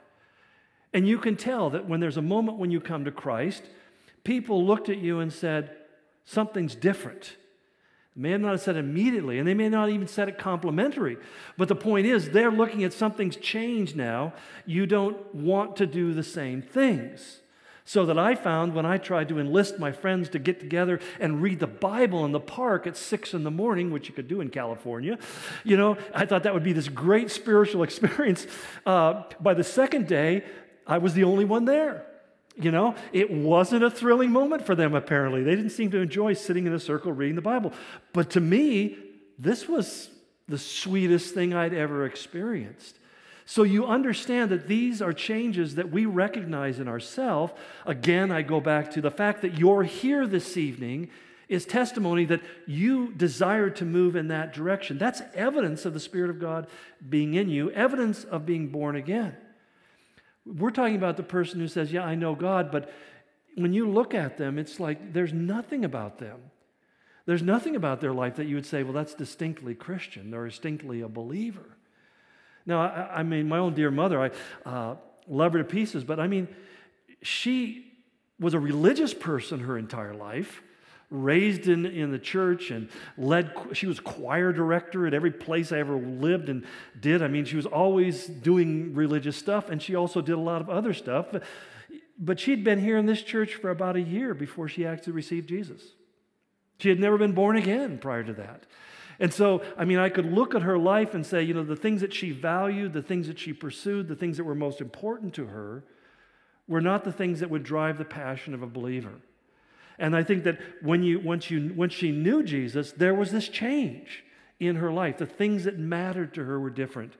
[0.92, 3.62] And you can tell that when there's a moment when you come to Christ,
[4.24, 5.76] people looked at you and said,
[6.24, 7.36] Something's different.
[8.14, 11.16] They may have not said immediately, and they may not even said it complimentary.
[11.56, 14.32] But the point is, they're looking at something's changed now.
[14.66, 17.40] You don't want to do the same things.
[17.84, 21.42] So that I found when I tried to enlist my friends to get together and
[21.42, 24.40] read the Bible in the park at six in the morning, which you could do
[24.40, 25.18] in California,
[25.64, 28.46] you know, I thought that would be this great spiritual experience.
[28.86, 30.44] Uh, by the second day,
[30.90, 32.04] I was the only one there.
[32.56, 35.42] You know, it wasn't a thrilling moment for them, apparently.
[35.42, 37.72] They didn't seem to enjoy sitting in a circle reading the Bible.
[38.12, 38.98] But to me,
[39.38, 40.10] this was
[40.48, 42.98] the sweetest thing I'd ever experienced.
[43.46, 47.52] So you understand that these are changes that we recognize in ourselves.
[47.86, 51.10] Again, I go back to the fact that you're here this evening
[51.48, 54.98] is testimony that you desire to move in that direction.
[54.98, 56.68] That's evidence of the Spirit of God
[57.08, 59.36] being in you, evidence of being born again.
[60.46, 62.92] We're talking about the person who says, Yeah, I know God, but
[63.56, 66.38] when you look at them, it's like there's nothing about them.
[67.26, 70.30] There's nothing about their life that you would say, Well, that's distinctly Christian.
[70.30, 71.76] They're distinctly a believer.
[72.66, 74.30] Now, I, I mean, my own dear mother, I
[74.68, 74.96] uh,
[75.28, 76.48] love her to pieces, but I mean,
[77.22, 77.86] she
[78.38, 80.62] was a religious person her entire life
[81.10, 85.78] raised in, in the church and led, she was choir director at every place I
[85.78, 86.64] ever lived and
[86.98, 87.20] did.
[87.20, 90.70] I mean, she was always doing religious stuff, and she also did a lot of
[90.70, 91.26] other stuff.
[92.18, 95.48] But, she'd been here in this church for about a year before she actually received
[95.48, 95.82] Jesus.
[96.78, 98.64] She had never been born again prior to that.
[99.18, 101.76] And so, I mean, I could look at her life and say, you know, the
[101.76, 105.34] things that she valued, the things that she pursued, the things that were most important
[105.34, 105.84] to her
[106.68, 109.14] were not the things that would drive the passion of a believer.
[110.00, 113.48] And I think that when you, once, you, once she knew Jesus, there was this
[113.48, 114.24] change
[114.58, 115.18] in her life.
[115.18, 117.12] The things that mattered to her were different.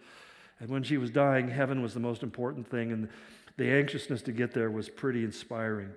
[0.59, 3.09] And when she was dying, heaven was the most important thing, and
[3.57, 5.90] the anxiousness to get there was pretty inspiring.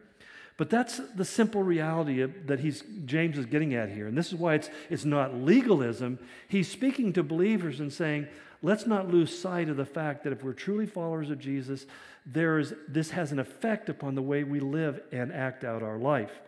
[0.58, 4.08] But that's the simple reality that he's, James is getting at here.
[4.08, 6.20] And this is why it's, it's not legalism.
[6.48, 8.28] He's speaking to believers and saying,
[8.62, 11.86] let's not lose sight of the fact that if we're truly followers of Jesus,
[12.26, 16.40] there's, this has an effect upon the way we live and act out our life.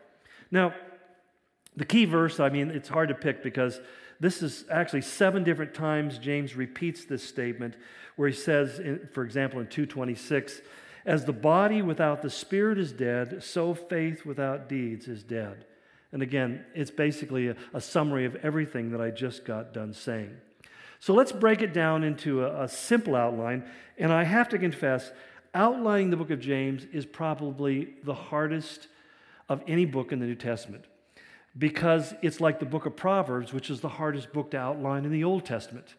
[0.52, 0.74] Now,
[1.76, 3.80] the key verse, I mean, it's hard to pick because
[4.20, 7.76] this is actually seven different times James repeats this statement
[8.16, 8.80] where he says,
[9.12, 10.62] for example, in 226,
[11.06, 15.66] As the body without the spirit is dead, so faith without deeds is dead.
[16.12, 20.38] And again, it's basically a, a summary of everything that I just got done saying.
[21.00, 23.66] So let's break it down into a, a simple outline.
[23.98, 25.12] And I have to confess,
[25.54, 28.88] outlining the book of James is probably the hardest
[29.50, 30.86] of any book in the New Testament
[31.58, 35.12] because it's like the book of Proverbs, which is the hardest book to outline in
[35.12, 35.96] the Old Testament.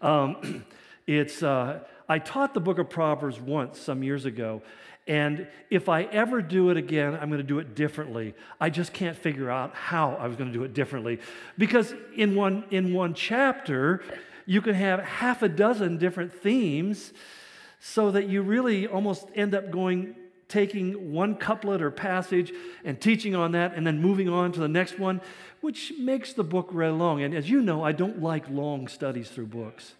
[0.00, 0.64] Um,
[1.06, 4.62] it's, uh, I taught the book of Proverbs once some years ago,
[5.06, 8.34] and if I ever do it again, I'm going to do it differently.
[8.58, 11.20] I just can't figure out how I was going to do it differently.
[11.58, 14.02] Because in one, in one chapter,
[14.46, 17.12] you can have half a dozen different themes
[17.80, 20.14] so that you really almost end up going
[20.54, 22.52] taking one couplet or passage
[22.84, 25.20] and teaching on that and then moving on to the next one,
[25.62, 27.22] which makes the book really long.
[27.22, 29.94] And as you know, I don't like long studies through books.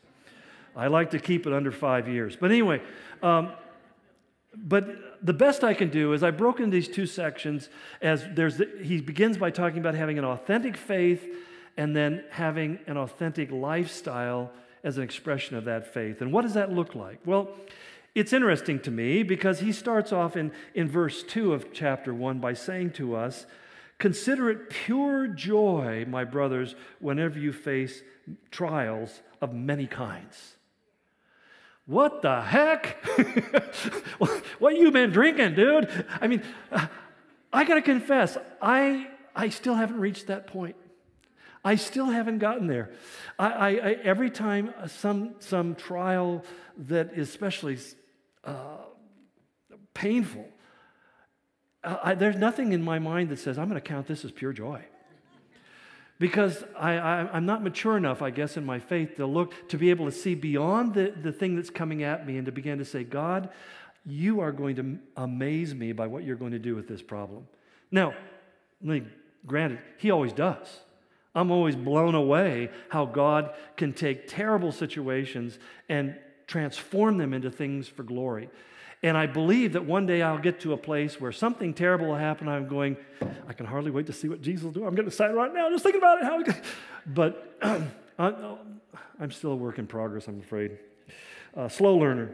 [0.77, 2.37] I like to keep it under five years.
[2.37, 2.81] But anyway,
[3.21, 3.51] um,
[4.55, 4.87] but
[5.27, 7.69] the best I can do is I've broken these two sections
[8.01, 11.27] as there's the, he begins by talking about having an authentic faith
[11.77, 14.53] and then having an authentic lifestyle
[14.85, 16.21] as an expression of that faith.
[16.21, 17.19] And what does that look like?
[17.25, 17.49] Well,
[18.15, 22.39] it's interesting to me because he starts off in, in verse 2 of chapter 1
[22.39, 23.47] by saying to us,
[23.99, 28.03] Consider it pure joy, my brothers, whenever you face
[28.51, 30.57] trials of many kinds.
[31.87, 33.05] What the heck?
[34.59, 36.05] what you been drinking, dude?
[36.21, 36.43] I mean,
[37.53, 40.77] I got to confess, I, I still haven't reached that point.
[41.65, 42.91] I still haven't gotten there.
[43.39, 46.45] I, I, I every time some, some trial
[46.77, 47.79] that especially
[49.95, 50.47] painful.
[51.83, 54.33] Uh, I, there's nothing in my mind that says, I'm going to count this as
[54.33, 54.85] pure joy.
[56.19, 56.93] Because I,
[57.37, 60.13] am not mature enough, I guess, in my faith to look, to be able to
[60.13, 63.49] see beyond the, the thing that's coming at me and to begin to say, God,
[64.07, 67.49] you are going to amaze me by what you're going to do with this problem.
[67.91, 68.15] Now,
[69.47, 70.81] granted, He always does.
[71.35, 76.15] I'm always blown away how God can take terrible situations and
[76.47, 78.49] transform them into things for glory.
[79.03, 82.17] And I believe that one day I'll get to a place where something terrible will
[82.17, 82.49] happen.
[82.49, 82.97] I'm going,
[83.47, 84.87] I can hardly wait to see what Jesus will do.
[84.87, 86.25] I'm getting excited right now just thinking about it.
[86.25, 86.43] How
[87.07, 87.59] but
[88.19, 90.79] I'm still a work in progress, I'm afraid.
[91.55, 92.31] Uh, slow learner.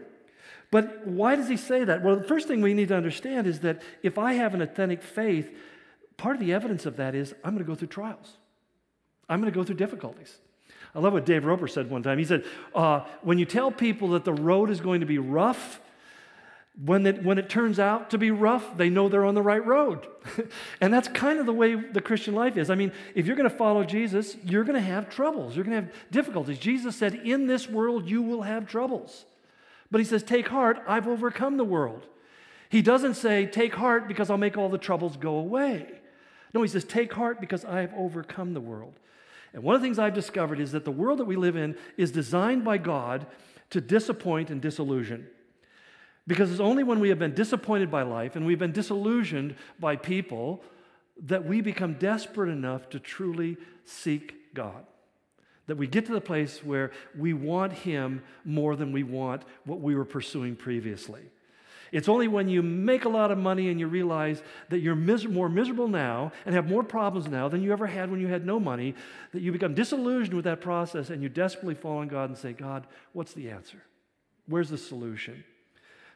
[0.70, 2.04] But why does he say that?
[2.04, 5.02] Well, the first thing we need to understand is that if I have an authentic
[5.02, 5.50] faith,
[6.16, 8.36] part of the evidence of that is I'm going to go through trials.
[9.28, 10.38] I'm going to go through difficulties.
[10.94, 12.18] I love what Dave Roper said one time.
[12.18, 15.80] He said, uh, When you tell people that the road is going to be rough,
[16.84, 19.64] when it, when it turns out to be rough, they know they're on the right
[19.64, 20.06] road.
[20.80, 22.70] and that's kind of the way the Christian life is.
[22.70, 25.76] I mean, if you're going to follow Jesus, you're going to have troubles, you're going
[25.76, 26.58] to have difficulties.
[26.58, 29.26] Jesus said, In this world, you will have troubles.
[29.90, 32.06] But he says, Take heart, I've overcome the world.
[32.70, 35.86] He doesn't say, Take heart because I'll make all the troubles go away.
[36.54, 38.94] No, he says, Take heart because I have overcome the world.
[39.52, 41.76] And one of the things I've discovered is that the world that we live in
[41.96, 43.26] is designed by God
[43.70, 45.26] to disappoint and disillusion.
[46.26, 49.96] Because it's only when we have been disappointed by life and we've been disillusioned by
[49.96, 50.62] people
[51.24, 54.84] that we become desperate enough to truly seek God.
[55.66, 59.80] That we get to the place where we want Him more than we want what
[59.80, 61.22] we were pursuing previously.
[61.92, 65.26] It's only when you make a lot of money and you realize that you're mis-
[65.26, 68.46] more miserable now and have more problems now than you ever had when you had
[68.46, 68.94] no money
[69.32, 72.52] that you become disillusioned with that process and you desperately fall on God and say,
[72.52, 73.82] God, what's the answer?
[74.46, 75.44] Where's the solution?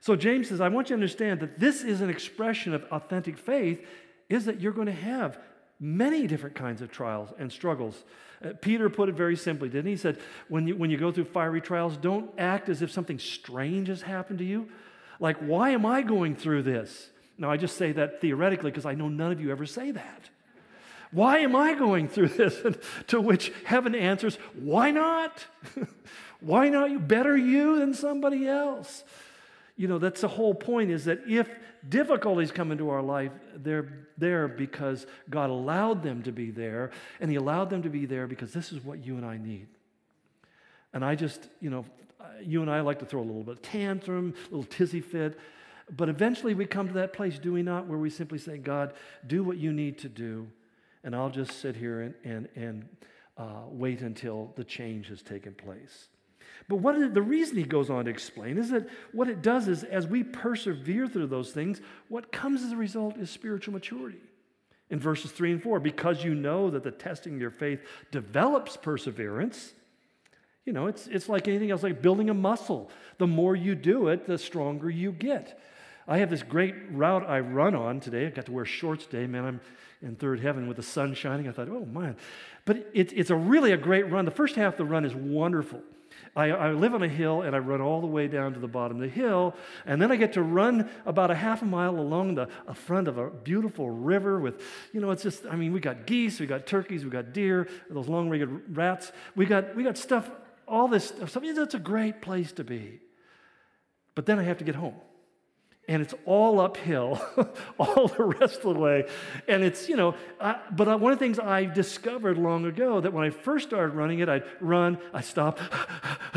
[0.01, 3.39] So James says, I want you to understand that this is an expression of authentic
[3.39, 3.87] faith,
[4.29, 5.39] is that you're going to have
[5.81, 8.05] many different kinds of trials and struggles.
[8.45, 9.93] Uh, Peter put it very simply, didn't he?
[9.93, 13.19] He said, when you, when you go through fiery trials, don't act as if something
[13.19, 14.69] strange has happened to you.
[15.21, 17.11] Like, why am I going through this?
[17.39, 20.31] Now, I just say that theoretically because I know none of you ever say that.
[21.11, 22.61] Why am I going through this?
[22.65, 25.47] And to which heaven answers, Why not?
[26.41, 26.99] why not you?
[26.99, 29.05] Better you than somebody else.
[29.77, 31.49] You know, that's the whole point is that if
[31.89, 37.31] difficulties come into our life, they're there because God allowed them to be there, and
[37.31, 39.67] He allowed them to be there because this is what you and I need.
[40.93, 41.85] And I just, you know,
[42.43, 45.39] you and I like to throw a little bit of tantrum, a little tizzy fit.
[45.91, 48.95] But eventually we come to that place, do we not, where we simply say, God,
[49.27, 50.49] do what you need to do,
[51.03, 52.89] and I'll just sit here and, and, and
[53.37, 56.09] uh, wait until the change has taken place.
[56.69, 59.69] But what it, the reason he goes on to explain is that what it does
[59.69, 64.21] is, as we persevere through those things, what comes as a result is spiritual maturity.
[64.91, 67.81] In verses 3 and 4, because you know that the testing of your faith
[68.11, 69.73] develops perseverance,
[70.65, 72.91] you know, it's, it's like anything else, like building a muscle.
[73.19, 75.61] The more you do it, the stronger you get.
[76.07, 78.27] I have this great route I run on today.
[78.27, 79.27] I got to wear shorts today.
[79.27, 79.61] Man, I'm
[80.03, 81.49] in third heaven with the sun shining.
[81.49, 82.17] I thought, oh, man.
[82.65, 84.25] But it, it's a really a great run.
[84.25, 85.83] The first half of the run is wonderful.
[86.37, 88.69] I, I, live on a hill and I run all the way down to the
[88.69, 89.55] bottom of the hill.
[89.87, 93.19] And then I get to run about a half a mile along the front of
[93.19, 94.61] a beautiful river with,
[94.93, 97.69] you know, it's just, I mean, we got geese, we got turkeys, we got deer,
[97.89, 99.13] those long legged rats.
[99.37, 100.29] We got, we got stuff,
[100.67, 101.37] all this stuff.
[101.43, 103.01] It's a great place to be.
[104.15, 104.95] But then I have to get home
[105.87, 107.21] and it's all uphill
[107.79, 109.07] all the rest of the way.
[109.49, 113.13] And it's, you know, I, but one of the things I discovered long ago that
[113.13, 115.61] when I first started running it, I'd run, I'd stop,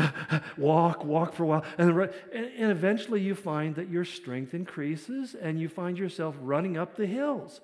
[0.58, 5.34] walk, walk for a while, and, and, and eventually you find that your strength increases
[5.34, 7.60] and you find yourself running up the hills.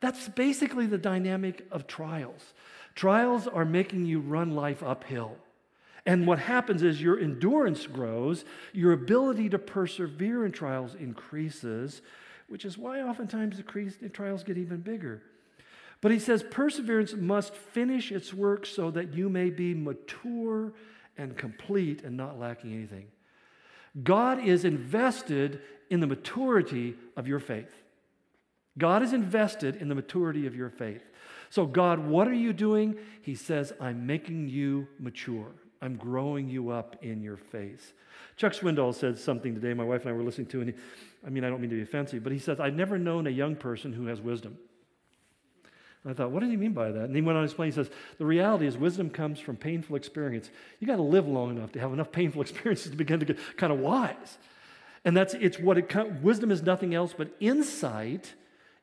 [0.00, 2.54] That's basically the dynamic of trials.
[2.94, 5.36] Trials are making you run life uphill.
[6.06, 12.02] And what happens is your endurance grows, your ability to persevere in trials increases,
[12.48, 15.22] which is why oftentimes the trials get even bigger.
[16.00, 20.72] But he says perseverance must finish its work so that you may be mature
[21.18, 23.08] and complete and not lacking anything.
[24.02, 27.72] God is invested in the maturity of your faith.
[28.78, 31.02] God is invested in the maturity of your faith.
[31.50, 32.96] So, God, what are you doing?
[33.20, 35.52] He says, I'm making you mature.
[35.82, 37.92] I'm growing you up in your faith.
[38.36, 40.76] Chuck Swindoll said something today, my wife and I were listening to, and he,
[41.26, 43.30] I mean, I don't mean to be offensive, but he says, I've never known a
[43.30, 44.58] young person who has wisdom.
[46.02, 47.04] And I thought, what does he mean by that?
[47.04, 49.96] And he went on to explain, he says, the reality is wisdom comes from painful
[49.96, 50.50] experience.
[50.78, 53.38] You got to live long enough to have enough painful experiences to begin to get
[53.56, 54.38] kind of wise.
[55.04, 58.34] And that's, it's what it, wisdom is nothing else but insight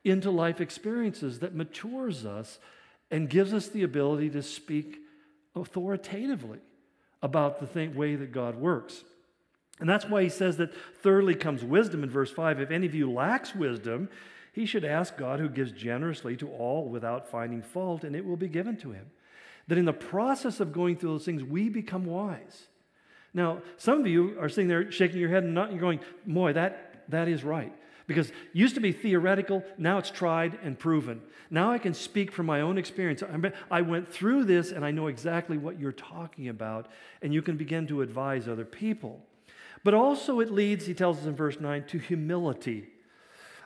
[0.04, 2.60] into life experiences that matures us
[3.12, 5.00] and gives us the ability to speak
[5.56, 6.60] authoritatively
[7.22, 9.04] about the thing, way that God works.
[9.80, 12.60] And that's why he says that thirdly comes wisdom in verse 5.
[12.60, 14.10] If any of you lacks wisdom,
[14.54, 18.38] he should ask God, who gives generously to all without finding fault, and it will
[18.38, 19.06] be given to him.
[19.68, 22.68] That in the process of going through those things, we become wise.
[23.34, 26.54] Now, some of you are sitting there shaking your head and not, you're going, boy,
[26.54, 27.74] that, that is right.
[28.08, 31.22] Because used to be theoretical, now it's tried and proven.
[31.50, 33.22] Now I can speak from my own experience.
[33.70, 36.88] I went through this and I know exactly what you're talking about,
[37.22, 39.22] and you can begin to advise other people.
[39.84, 42.90] But also, it leads, he tells us in verse 9, to humility.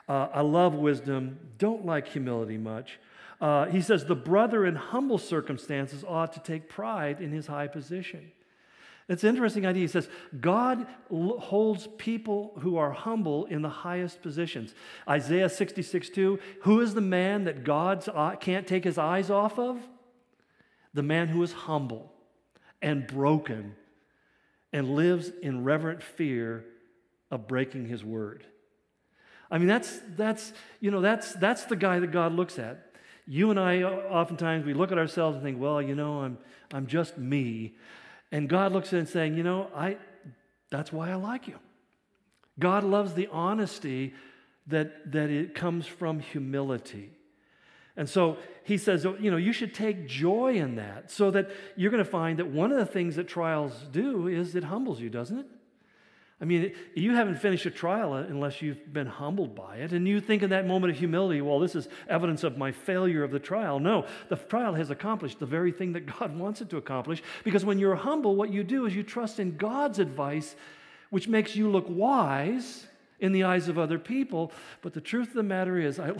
[0.08, 2.98] Uh, I love wisdom, don't like humility much.
[3.40, 7.66] Uh, he says, the brother in humble circumstances ought to take pride in his high
[7.66, 8.30] position.
[9.08, 9.82] It's an interesting idea.
[9.82, 10.08] He says,
[10.40, 14.74] God holds people who are humble in the highest positions.
[15.08, 18.06] Isaiah 66 2, who is the man that God
[18.40, 19.80] can't take his eyes off of?
[20.94, 22.12] The man who is humble
[22.80, 23.74] and broken
[24.72, 26.64] and lives in reverent fear
[27.30, 28.44] of breaking his word.
[29.50, 32.92] I mean, that's, that's, you know, that's, that's the guy that God looks at.
[33.26, 36.38] You and I, uh, oftentimes, we look at ourselves and think, well, you know, I'm,
[36.72, 37.74] I'm just me.
[38.32, 39.98] And God looks at and saying, you know, I,
[40.70, 41.58] that's why I like you.
[42.58, 44.14] God loves the honesty
[44.66, 47.10] that, that it comes from humility.
[47.96, 51.90] And so he says, you know, you should take joy in that so that you're
[51.90, 55.10] going to find that one of the things that trials do is it humbles you,
[55.10, 55.46] doesn't it?
[56.42, 59.92] I mean, you haven't finished a trial unless you've been humbled by it.
[59.92, 63.22] And you think in that moment of humility, well, this is evidence of my failure
[63.22, 63.78] of the trial.
[63.78, 67.22] No, the trial has accomplished the very thing that God wants it to accomplish.
[67.44, 70.56] Because when you're humble, what you do is you trust in God's advice,
[71.10, 72.88] which makes you look wise
[73.20, 74.50] in the eyes of other people.
[74.80, 76.12] But the truth of the matter is, I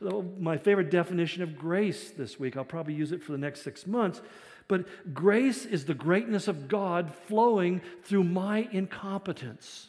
[0.38, 2.56] my favorite definition of grace this week.
[2.56, 4.22] I'll probably use it for the next six months
[4.70, 9.88] but grace is the greatness of God flowing through my incompetence.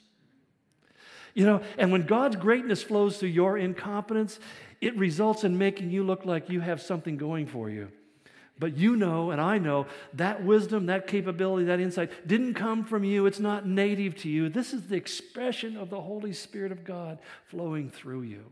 [1.35, 4.39] You know, and when God's greatness flows through your incompetence,
[4.81, 7.89] it results in making you look like you have something going for you.
[8.57, 13.03] But you know, and I know, that wisdom, that capability, that insight didn't come from
[13.03, 13.27] you.
[13.27, 14.49] It's not native to you.
[14.49, 18.51] This is the expression of the Holy Spirit of God flowing through you.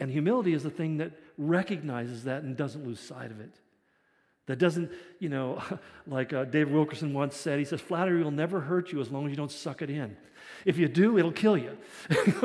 [0.00, 3.54] And humility is the thing that recognizes that and doesn't lose sight of it.
[4.46, 5.62] That doesn't, you know,
[6.06, 9.24] like uh, Dave Wilkerson once said, he says, flattery will never hurt you as long
[9.24, 10.16] as you don't suck it in.
[10.64, 11.76] If you do, it'll kill you.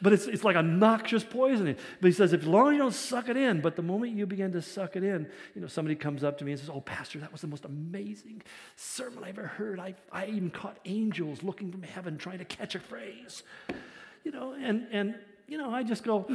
[0.00, 1.76] but it's, it's like a noxious poison.
[2.00, 4.12] But he says, if as long as you don't suck it in, but the moment
[4.12, 6.70] you begin to suck it in, you know, somebody comes up to me and says,
[6.70, 8.42] Oh, Pastor, that was the most amazing
[8.76, 9.80] sermon I ever heard.
[9.80, 13.42] I, I even caught angels looking from heaven trying to catch a phrase.
[14.24, 15.14] You know, and, and
[15.46, 16.26] you know, I just go,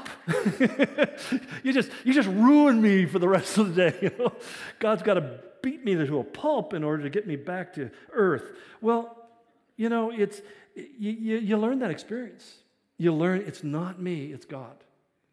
[0.00, 1.10] stop.
[1.62, 4.10] you just you just ruined me for the rest of the day.
[4.78, 7.90] God's got to beat me to a pulp in order to get me back to
[8.12, 8.52] earth.
[8.80, 9.16] Well,
[9.76, 10.42] You know, it's,
[10.74, 12.58] you, you, you learn that experience.
[12.98, 14.76] You learn it's not me, it's God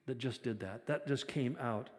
[0.05, 0.87] that just did that.
[0.87, 1.89] That just came out.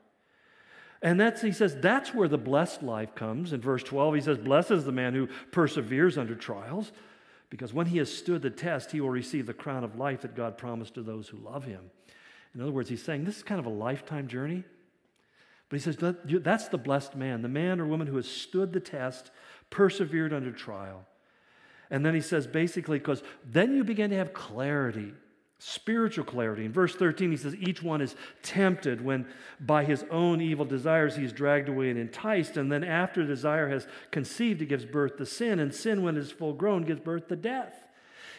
[1.03, 3.53] And that's, he says, that's where the blessed life comes.
[3.53, 6.91] In verse 12, he says, Blessed is the man who perseveres under trials,
[7.51, 10.35] because when he has stood the test, he will receive the crown of life that
[10.35, 11.91] God promised to those who love him.
[12.55, 14.65] In other words, he's saying this is kind of a lifetime journey.
[15.69, 18.81] But he says, That's the blessed man, the man or woman who has stood the
[18.81, 19.31] test,
[19.71, 21.07] persevered under trial.
[21.91, 25.15] And then he says, basically, because then you begin to have clarity
[25.59, 26.65] spiritual clarity.
[26.65, 29.27] In verse 13, he says, Each one is tempted when
[29.61, 32.57] by his own evil desires he is dragged away and enticed.
[32.57, 35.59] And then after desire has conceived, it gives birth to sin.
[35.59, 37.75] And sin, when it is full grown, gives birth to death.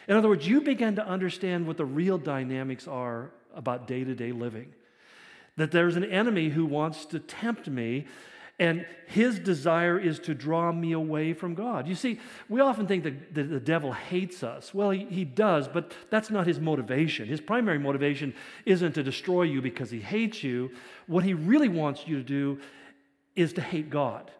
[0.08, 4.14] In other words, you begin to understand what the real dynamics are about day to
[4.14, 4.74] day living.
[5.56, 8.06] That there's an enemy who wants to tempt me
[8.60, 11.88] and his desire is to draw me away from God.
[11.88, 14.74] You see, we often think that the, devil hates us.
[14.74, 17.26] Well, he, he does, but that's not his motivation.
[17.26, 18.34] His primary motivation
[18.66, 20.72] isn't to destroy you because he hates you.
[21.06, 22.60] What he really wants you to do
[23.34, 24.30] is to hate God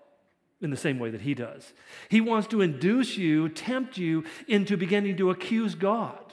[0.60, 1.72] in the same way that he does.
[2.10, 6.29] He wants to induce you, tempt you into beginning to accuse God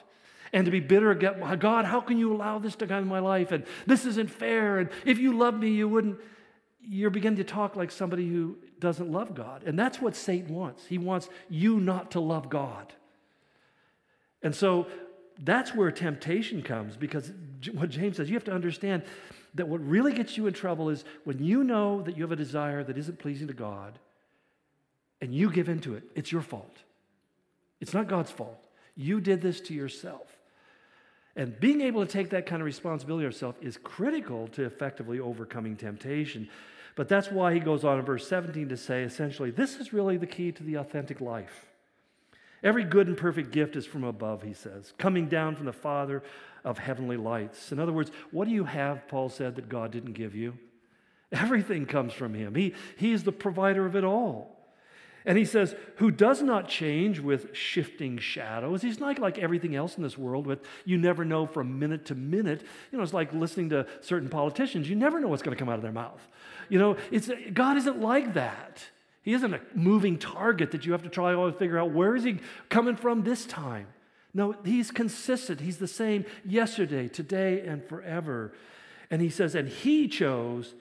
[0.53, 3.51] and to be bitter God, how can you allow this to come in my life?
[3.51, 4.79] And this isn't fair.
[4.79, 6.19] And if you love me, you wouldn't
[6.89, 9.63] you're beginning to talk like somebody who doesn't love God.
[9.65, 10.85] And that's what Satan wants.
[10.85, 12.93] He wants you not to love God.
[14.41, 14.87] And so
[15.43, 17.31] that's where temptation comes because
[17.73, 19.03] what James says, you have to understand
[19.55, 22.37] that what really gets you in trouble is when you know that you have a
[22.37, 23.99] desire that isn't pleasing to God
[25.19, 26.77] and you give into it, it's your fault.
[27.81, 28.65] It's not God's fault.
[28.95, 30.36] You did this to yourself.
[31.37, 35.77] And being able to take that kind of responsibility yourself is critical to effectively overcoming
[35.77, 36.49] temptation.
[36.95, 40.17] But that's why he goes on in verse 17 to say essentially, this is really
[40.17, 41.67] the key to the authentic life.
[42.63, 46.23] Every good and perfect gift is from above, he says, coming down from the Father
[46.65, 47.71] of heavenly lights.
[47.71, 50.57] In other words, what do you have, Paul said, that God didn't give you?
[51.31, 52.55] Everything comes from him.
[52.55, 54.56] He, he is the provider of it all.
[55.27, 58.81] And he says, who does not change with shifting shadows.
[58.81, 62.15] He's not like everything else in this world, with you never know from minute to
[62.15, 62.61] minute.
[62.91, 64.89] You know, it's like listening to certain politicians.
[64.89, 66.25] You never know what's going to come out of their mouth.
[66.69, 68.85] You know, it's, God isn't like that.
[69.21, 72.23] He isn't a moving target that you have to try to figure out where is
[72.23, 73.87] he coming from this time.
[74.33, 75.59] No, he's consistent.
[75.59, 78.53] He's the same yesterday, today, and forever.
[79.11, 80.73] And he says, and he chose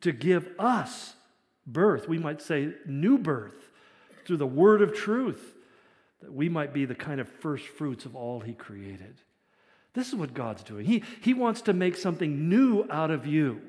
[0.00, 1.14] to give us
[1.64, 2.08] birth.
[2.08, 3.68] We might say new birth
[4.24, 5.54] through the word of truth,
[6.20, 9.14] that we might be the kind of first fruits of all He created.
[9.94, 10.86] This is what God's doing.
[10.86, 13.60] He, he wants to make something new out of you,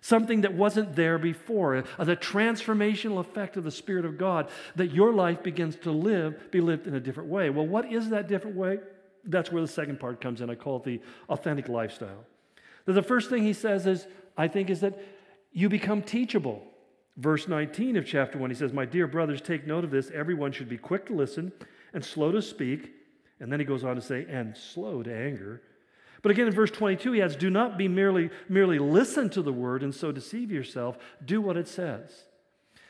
[0.00, 5.12] something that wasn't there before, the transformational effect of the Spirit of God, that your
[5.14, 7.48] life begins to live, be lived in a different way.
[7.48, 8.80] Well, what is that different way?
[9.24, 10.50] That's where the second part comes in.
[10.50, 12.26] I call it the authentic lifestyle.
[12.84, 14.98] The first thing he says is, I think, is that
[15.52, 16.62] you become teachable.
[17.16, 20.10] Verse 19 of chapter 1, he says, My dear brothers, take note of this.
[20.10, 21.52] Everyone should be quick to listen
[21.92, 22.92] and slow to speak.
[23.40, 25.62] And then he goes on to say, and slow to anger.
[26.22, 29.52] But again, in verse 22, he adds, Do not be merely, merely listen to the
[29.52, 30.96] word and so deceive yourself.
[31.24, 32.24] Do what it says.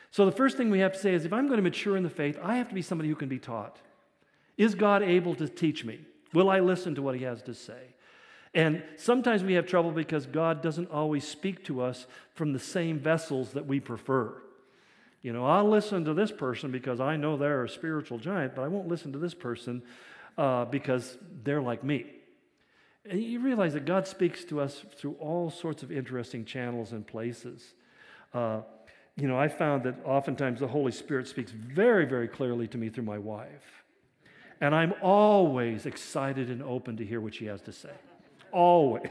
[0.09, 2.03] So the first thing we have to say is if I'm going to mature in
[2.03, 3.79] the faith, I have to be somebody who can be taught.
[4.57, 5.99] Is God able to teach me?
[6.33, 7.94] Will I listen to what he has to say?
[8.55, 12.97] And sometimes we have trouble because God doesn't always speak to us from the same
[12.97, 14.33] vessels that we prefer.
[15.21, 18.61] You know, I'll listen to this person because I know they're a spiritual giant, but
[18.61, 19.83] I won't listen to this person
[20.37, 22.05] uh, because they're like me.
[23.09, 27.05] And you realize that God speaks to us through all sorts of interesting channels and
[27.05, 27.73] places.
[28.33, 28.61] Uh,
[29.17, 32.87] you know, I found that oftentimes the Holy Spirit speaks very, very clearly to me
[32.87, 33.83] through my wife.
[34.61, 37.91] And I'm always excited and open to hear what she has to say
[38.55, 39.09] always.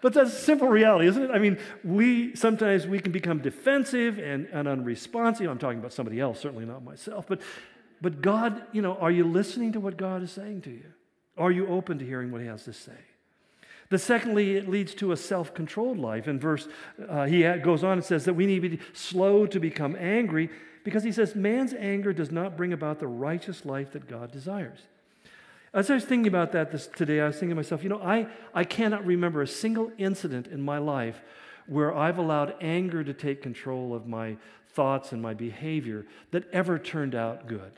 [0.00, 1.30] but that's simple reality, isn't it?
[1.30, 5.50] I mean, we sometimes we can become defensive and, and unresponsive.
[5.50, 7.26] I'm talking about somebody else, certainly not myself.
[7.28, 7.40] But
[8.00, 10.86] but God, you know, are you listening to what God is saying to you?
[11.36, 12.92] Are you open to hearing what He has to say?
[13.90, 16.28] The secondly, it leads to a self-controlled life.
[16.28, 16.68] In verse,
[17.08, 20.48] uh, he goes on and says that we need to be slow to become angry
[20.84, 24.78] because he says man's anger does not bring about the righteous life that God desires.
[25.72, 28.02] As I was thinking about that this, today, I was thinking to myself, you know,
[28.02, 31.22] I, I cannot remember a single incident in my life
[31.66, 34.36] where I've allowed anger to take control of my
[34.70, 37.72] thoughts and my behavior that ever turned out good.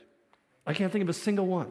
[0.66, 1.70] I can't think of a single one.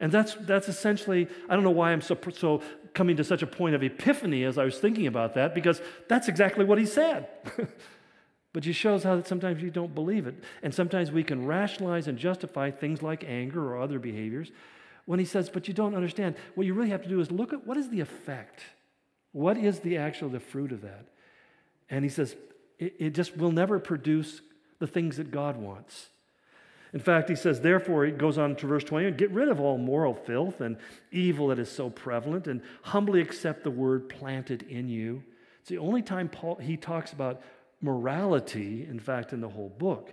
[0.00, 2.62] And that's, that's essentially, I don't know why I'm so, so
[2.92, 6.26] coming to such a point of epiphany as I was thinking about that, because that's
[6.26, 7.28] exactly what he said.
[8.54, 10.36] But it shows how that sometimes you don't believe it.
[10.62, 14.52] And sometimes we can rationalize and justify things like anger or other behaviors
[15.06, 16.36] when he says, but you don't understand.
[16.54, 18.62] What you really have to do is look at what is the effect?
[19.32, 21.06] What is the actual the fruit of that?
[21.90, 22.36] And he says,
[22.78, 24.40] it, it just will never produce
[24.78, 26.08] the things that God wants.
[26.92, 29.76] In fact, he says, therefore, it goes on to verse 20 get rid of all
[29.76, 30.76] moral filth and
[31.10, 35.22] evil that is so prevalent, and humbly accept the word planted in you.
[35.60, 37.42] It's the only time Paul, he talks about
[37.80, 40.12] morality, in fact, in the whole book.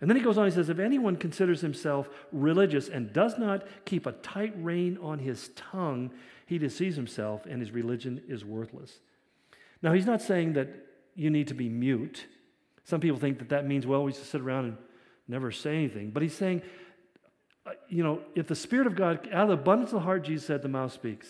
[0.00, 3.66] And then he goes on, he says, If anyone considers himself religious and does not
[3.84, 6.10] keep a tight rein on his tongue,
[6.46, 9.00] he deceives himself and his religion is worthless.
[9.82, 10.68] Now, he's not saying that
[11.14, 12.26] you need to be mute.
[12.84, 14.76] Some people think that that means, well, we just sit around and
[15.26, 16.10] never say anything.
[16.10, 16.62] But he's saying,
[17.66, 20.24] uh, you know, if the Spirit of God, out of the abundance of the heart,
[20.24, 21.26] Jesus said, the mouth speaks.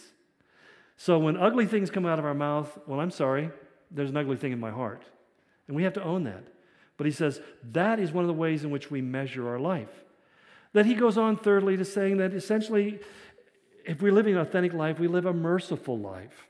[0.97, 3.51] So when ugly things come out of our mouth, well, I'm sorry,
[3.91, 5.05] there's an ugly thing in my heart.
[5.67, 6.45] And we have to own that.
[6.99, 7.41] But he says
[7.73, 10.05] that is one of the ways in which we measure our life.
[10.75, 12.99] That he goes on, thirdly, to saying that essentially,
[13.87, 16.47] if we're living an authentic life, we live a merciful life.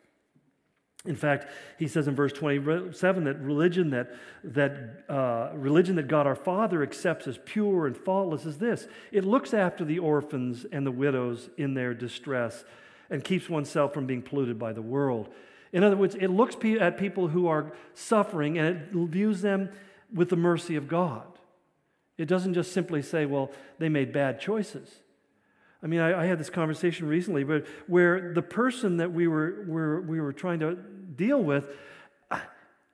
[1.05, 1.46] In fact,
[1.78, 4.11] he says in verse 27 that religion that,
[4.42, 9.24] that, uh, religion that God our Father accepts as pure and faultless is this it
[9.24, 12.64] looks after the orphans and the widows in their distress
[13.11, 15.28] and keeps oneself from being polluted by the world.
[15.72, 19.70] In other words, it looks at people who are suffering and it views them
[20.12, 21.26] with the mercy of God.
[22.16, 24.90] It doesn't just simply say, well, they made bad choices.
[25.82, 30.00] I mean, I, I had this conversation recently but where the person that we were,
[30.00, 31.68] we were trying to deal with
[32.30, 32.40] uh,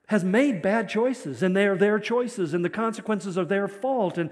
[0.09, 4.19] has made bad choices, and they are their choices, and the consequences are their fault.
[4.19, 4.29] And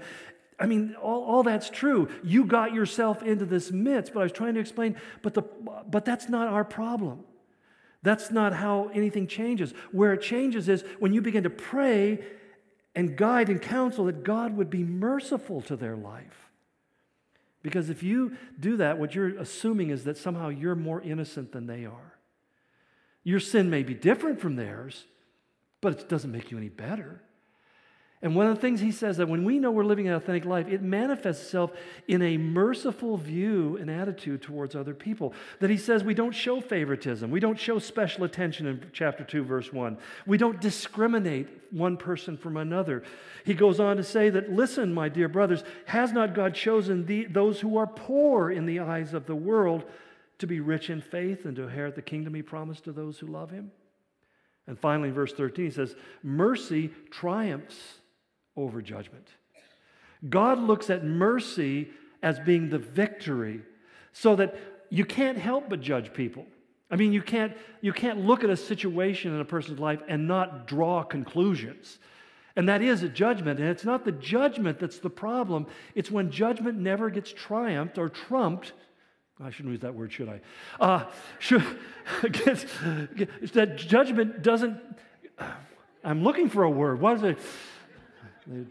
[0.59, 2.09] I mean, all, all that's true.
[2.23, 6.05] You got yourself into this midst, but I was trying to explain, but, the, but
[6.05, 7.23] that's not our problem.
[8.03, 9.73] That's not how anything changes.
[9.91, 12.23] Where it changes is when you begin to pray
[12.95, 16.49] and guide and counsel that God would be merciful to their life.
[17.61, 21.65] Because if you do that, what you're assuming is that somehow you're more innocent than
[21.65, 22.17] they are.
[23.23, 25.05] Your sin may be different from theirs,
[25.79, 27.21] but it doesn't make you any better.
[28.23, 30.45] And one of the things he says that when we know we're living an authentic
[30.45, 31.71] life, it manifests itself
[32.07, 35.33] in a merciful view and attitude towards other people.
[35.59, 39.43] That he says we don't show favoritism, we don't show special attention in chapter 2,
[39.43, 39.97] verse 1.
[40.25, 43.03] We don't discriminate one person from another.
[43.45, 47.25] He goes on to say that, listen, my dear brothers, has not God chosen the,
[47.25, 49.83] those who are poor in the eyes of the world
[50.37, 53.27] to be rich in faith and to inherit the kingdom he promised to those who
[53.27, 53.73] love him?
[54.65, 57.99] And finally, in verse 13, he says, Mercy triumphs
[58.55, 59.27] over judgment.
[60.29, 61.89] God looks at mercy
[62.21, 63.61] as being the victory
[64.13, 64.55] so that
[64.89, 66.45] you can't help but judge people.
[66.89, 70.27] I mean, you can't, you can't look at a situation in a person's life and
[70.27, 71.97] not draw conclusions.
[72.55, 73.59] And that is a judgment.
[73.59, 78.09] And it's not the judgment that's the problem, it's when judgment never gets triumphed or
[78.09, 78.73] trumped.
[79.43, 80.41] I shouldn't use that word, should I?
[80.79, 81.05] Uh,
[81.39, 81.65] should,
[82.31, 82.65] gets,
[83.53, 84.77] that judgment doesn't.
[86.03, 87.01] I'm looking for a word.
[87.01, 87.39] What is it?
[88.47, 88.67] They've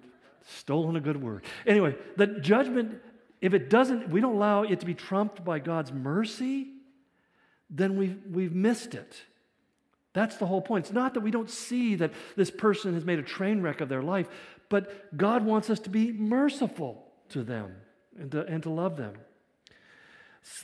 [0.46, 1.44] stolen a good word.
[1.66, 3.00] Anyway, the judgment,
[3.40, 6.68] if it doesn't, we don't allow it to be trumped by God's mercy,
[7.70, 9.22] then we've, we've missed it.
[10.12, 10.86] That's the whole point.
[10.86, 13.88] It's not that we don't see that this person has made a train wreck of
[13.88, 14.28] their life,
[14.68, 17.74] but God wants us to be merciful to them
[18.18, 19.14] and to, and to love them.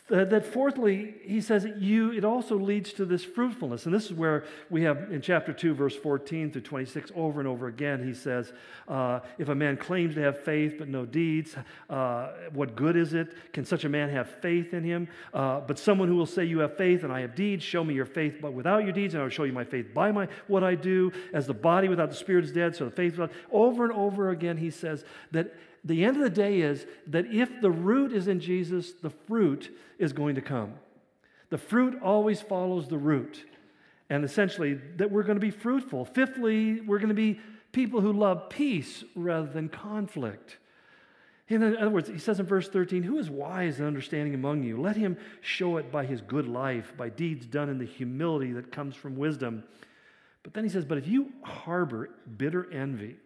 [0.09, 3.87] That fourthly, he says you, it also leads to this fruitfulness.
[3.87, 7.49] And this is where we have in chapter 2, verse 14 through 26, over and
[7.49, 8.53] over again, he says,
[8.89, 11.55] uh, If a man claims to have faith but no deeds,
[11.89, 13.35] uh, what good is it?
[13.53, 15.09] Can such a man have faith in him?
[15.33, 17.95] Uh, but someone who will say, You have faith and I have deeds, show me
[17.95, 20.27] your faith but without your deeds, and I will show you my faith by my,
[20.49, 21.13] what I do.
[21.33, 23.31] As the body without the spirit is dead, so the faith without.
[23.53, 25.55] Over and over again, he says that
[25.85, 29.75] the end of the day is that if the root is in Jesus, the fruit
[29.99, 30.75] is going to come.
[31.51, 33.45] The fruit always follows the root.
[34.11, 36.05] And essentially, that we're going to be fruitful.
[36.05, 37.41] Fifthly, we're going to be
[37.73, 40.59] people who love peace rather than conflict.
[41.49, 44.81] In other words, he says in verse 13, Who is wise and understanding among you?
[44.81, 48.71] Let him show it by his good life, by deeds done in the humility that
[48.71, 49.65] comes from wisdom.
[50.43, 53.17] But then he says, But if you harbor bitter envy,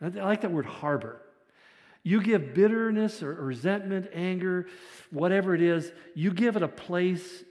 [0.00, 1.20] I like that word harbor.
[2.02, 4.66] You give bitterness or, resentment, anger,
[5.10, 7.44] whatever it is, you give it a place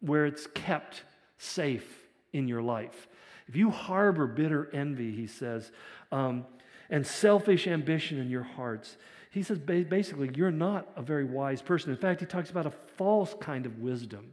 [0.00, 1.04] where it's kept
[1.38, 3.08] safe in your life.
[3.46, 5.70] If you harbor bitter envy, he says,
[6.10, 6.46] um,
[6.90, 8.96] and selfish ambition in your hearts,
[9.30, 11.90] he says basically, you're not a very wise person.
[11.90, 14.32] In fact, he talks about a false kind of wisdom,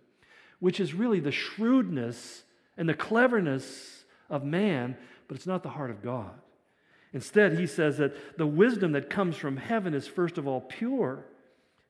[0.60, 2.44] which is really the shrewdness
[2.78, 4.96] and the cleverness of man,
[5.28, 6.32] but it's not the heart of God.
[7.14, 11.26] Instead, he says that the wisdom that comes from heaven is first of all pure.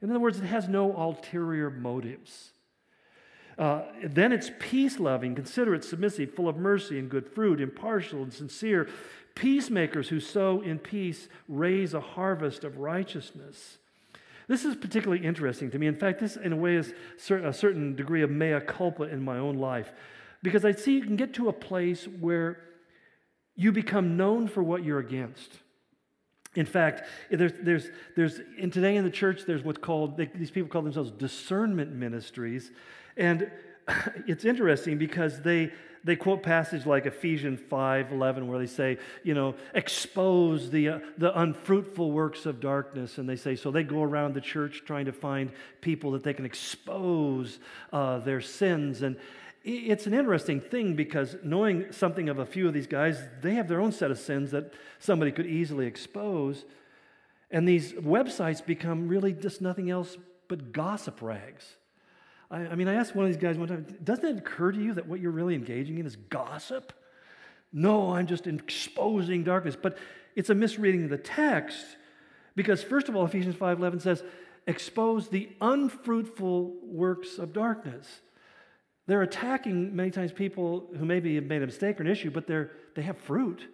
[0.01, 2.51] In other words, it has no ulterior motives.
[3.57, 8.33] Uh, then it's peace loving, considerate, submissive, full of mercy and good fruit, impartial and
[8.33, 8.89] sincere.
[9.35, 13.77] Peacemakers who sow in peace raise a harvest of righteousness.
[14.47, 15.87] This is particularly interesting to me.
[15.87, 16.93] In fact, this, in a way, is
[17.29, 19.93] a certain degree of mea culpa in my own life
[20.43, 22.59] because I see you can get to a place where
[23.55, 25.59] you become known for what you're against.
[26.55, 30.51] In fact, there's, there's, there's, in today in the church, there's what's called, they, these
[30.51, 32.71] people call themselves discernment ministries.
[33.15, 33.49] And
[34.27, 35.71] it's interesting because they,
[36.03, 40.99] they quote passage like Ephesians 5 11, where they say, you know, expose the, uh,
[41.17, 43.17] the unfruitful works of darkness.
[43.17, 46.33] And they say, so they go around the church trying to find people that they
[46.33, 47.59] can expose
[47.93, 49.03] uh, their sins.
[49.03, 49.15] And,
[49.63, 53.67] it's an interesting thing because knowing something of a few of these guys, they have
[53.67, 56.65] their own set of sins that somebody could easily expose.
[57.51, 61.75] And these websites become really just nothing else but gossip rags.
[62.49, 64.81] I, I mean, I asked one of these guys one time, doesn't it occur to
[64.81, 66.93] you that what you're really engaging in is gossip?
[67.71, 69.77] No, I'm just exposing darkness.
[69.79, 69.97] But
[70.35, 71.85] it's a misreading of the text
[72.55, 74.23] because, first of all, Ephesians 5.11 says,
[74.67, 78.21] expose the unfruitful works of darkness.
[79.07, 82.47] They're attacking many times people who maybe have made a mistake or an issue, but
[82.47, 83.67] they're, they have fruit.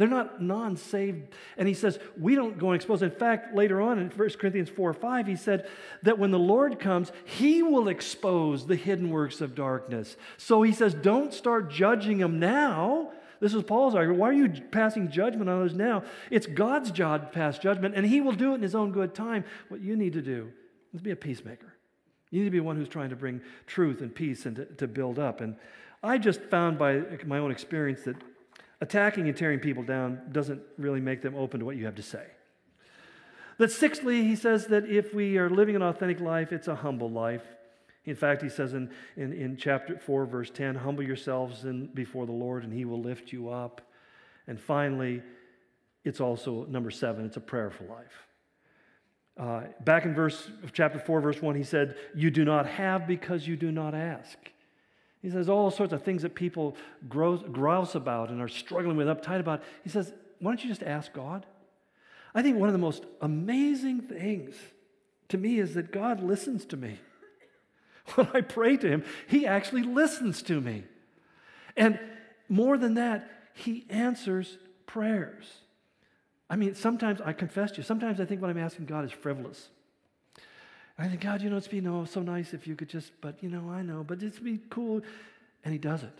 [0.00, 1.34] They're not non saved.
[1.58, 3.02] And he says, we don't go and expose.
[3.02, 5.68] In fact, later on in 1 Corinthians 4 or 5, he said
[6.04, 10.16] that when the Lord comes, he will expose the hidden works of darkness.
[10.38, 13.12] So he says, don't start judging them now.
[13.40, 14.20] This is Paul's argument.
[14.20, 16.04] Why are you passing judgment on others now?
[16.30, 19.14] It's God's job to pass judgment, and he will do it in his own good
[19.14, 19.44] time.
[19.68, 20.50] What you need to do
[20.94, 21.74] is be a peacemaker.
[22.30, 24.86] You need to be one who's trying to bring truth and peace and to, to
[24.86, 25.40] build up.
[25.40, 25.56] And
[26.02, 28.16] I just found by my own experience that
[28.80, 32.02] attacking and tearing people down doesn't really make them open to what you have to
[32.02, 32.24] say.
[33.58, 37.10] That sixthly, he says that if we are living an authentic life, it's a humble
[37.10, 37.42] life.
[38.06, 42.24] In fact, he says in, in, in chapter 4, verse 10, humble yourselves in, before
[42.24, 43.82] the Lord and he will lift you up.
[44.46, 45.22] And finally,
[46.04, 48.26] it's also, number seven, it's a prayerful life.
[49.40, 53.46] Uh, back in verse chapter 4, verse 1, he said, You do not have because
[53.46, 54.36] you do not ask.
[55.22, 56.76] He says all sorts of things that people
[57.08, 59.62] grouse, grouse about and are struggling with, uptight about.
[59.82, 61.46] He says, Why don't you just ask God?
[62.34, 64.56] I think one of the most amazing things
[65.30, 66.98] to me is that God listens to me.
[68.14, 70.84] When I pray to Him, He actually listens to me.
[71.76, 71.98] And
[72.48, 75.46] more than that, He answers prayers.
[76.50, 79.12] I mean, sometimes I confess to you, sometimes I think what I'm asking God is
[79.12, 79.68] frivolous.
[80.98, 83.42] I think, God, you know, it'd be no, so nice if you could just, but
[83.42, 85.00] you know, I know, but it'd be cool.
[85.64, 86.18] And He does it.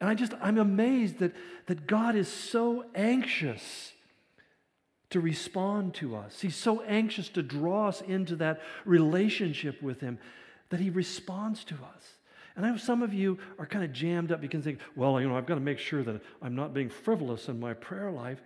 [0.00, 1.32] And I just, I'm amazed that,
[1.66, 3.92] that God is so anxious
[5.10, 6.40] to respond to us.
[6.40, 10.18] He's so anxious to draw us into that relationship with Him
[10.70, 12.16] that He responds to us.
[12.56, 15.20] And I know some of you are kind of jammed up because you think, well,
[15.20, 18.10] you know, I've got to make sure that I'm not being frivolous in my prayer
[18.10, 18.42] life.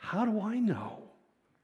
[0.00, 0.98] How do I know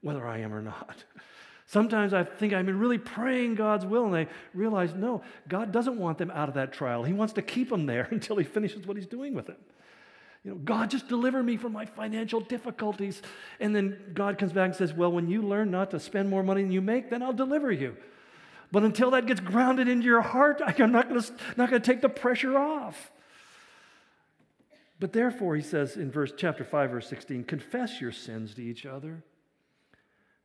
[0.01, 1.03] whether I am or not?
[1.65, 6.17] Sometimes I think I'm really praying God's will, and I realize, no, God doesn't want
[6.17, 7.03] them out of that trial.
[7.03, 9.57] He wants to keep them there until He finishes what He's doing with them.
[10.45, 13.21] You know, God, just deliver me from my financial difficulties.
[13.59, 16.41] And then God comes back and says, Well, when you learn not to spend more
[16.41, 17.97] money than you make, then I'll deliver you.
[18.71, 21.85] But until that gets grounded into your heart, I'm not going to not going to
[21.85, 23.11] take the pressure off.
[24.99, 28.85] But therefore, he says in verse chapter 5, verse 16, confess your sins to each
[28.85, 29.23] other.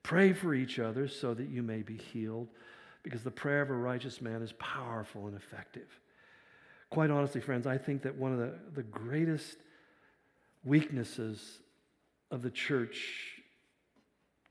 [0.02, 2.48] Pray for each other so that you may be healed,
[3.02, 5.88] because the prayer of a righteous man is powerful and effective.
[6.90, 9.56] Quite honestly, friends, I think that one of the, the greatest
[10.64, 11.60] weaknesses
[12.30, 13.42] of the church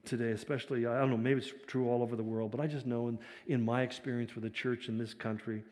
[0.05, 2.87] today, especially, I don't know, maybe it's true all over the world, but I just
[2.87, 5.63] know in, in my experience with the church in this country,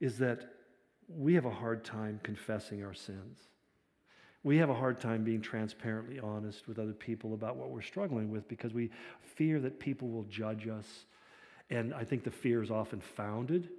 [0.00, 0.53] is that
[1.08, 3.38] we have a hard time confessing our sins.
[4.42, 8.30] We have a hard time being transparently honest with other people about what we're struggling
[8.30, 8.90] with because we
[9.22, 11.06] fear that people will judge us.
[11.70, 13.70] And I think the fear is often founded.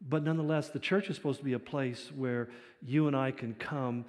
[0.00, 2.48] But nonetheless, the church is supposed to be a place where
[2.82, 4.06] you and I can come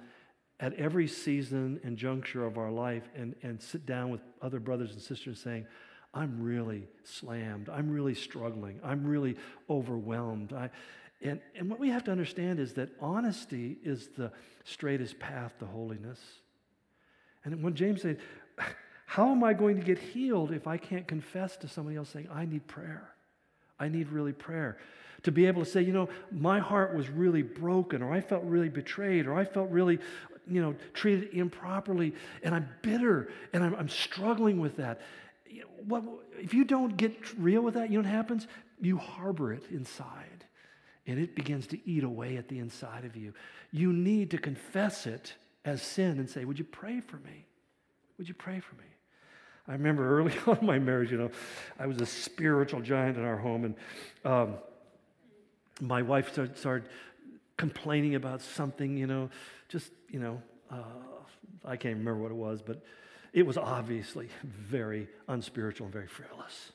[0.58, 4.92] at every season and juncture of our life and, and sit down with other brothers
[4.92, 5.66] and sisters saying,
[6.14, 7.68] I'm really slammed.
[7.68, 8.80] I'm really struggling.
[8.82, 9.36] I'm really
[9.68, 10.54] overwhelmed.
[10.54, 10.70] I,
[11.22, 14.30] and, and what we have to understand is that honesty is the
[14.64, 16.20] straightest path to holiness.
[17.44, 18.18] And when James said,
[19.06, 22.28] How am I going to get healed if I can't confess to somebody else saying,
[22.32, 23.08] I need prayer?
[23.78, 24.78] I need really prayer.
[25.22, 28.42] To be able to say, you know, my heart was really broken, or I felt
[28.44, 30.00] really betrayed, or I felt really
[30.48, 35.00] you know, treated improperly, and I'm bitter, and I'm, I'm struggling with that.
[35.84, 36.04] What,
[36.38, 38.46] if you don't get real with that, you know what happens?
[38.80, 40.35] You harbor it inside,
[41.06, 43.32] and it begins to eat away at the inside of you.
[43.70, 45.34] You need to confess it
[45.64, 47.46] as sin and say, Would you pray for me?
[48.18, 48.84] Would you pray for me?
[49.68, 51.30] I remember early on in my marriage, you know,
[51.78, 53.74] I was a spiritual giant in our home, and
[54.24, 54.54] um,
[55.80, 56.88] my wife started, started,
[57.56, 59.30] complaining about something, you know,
[59.70, 60.82] just, you know, uh,
[61.64, 62.82] I can't remember what it was, but
[63.32, 66.72] it was obviously very unspiritual and very frivolous.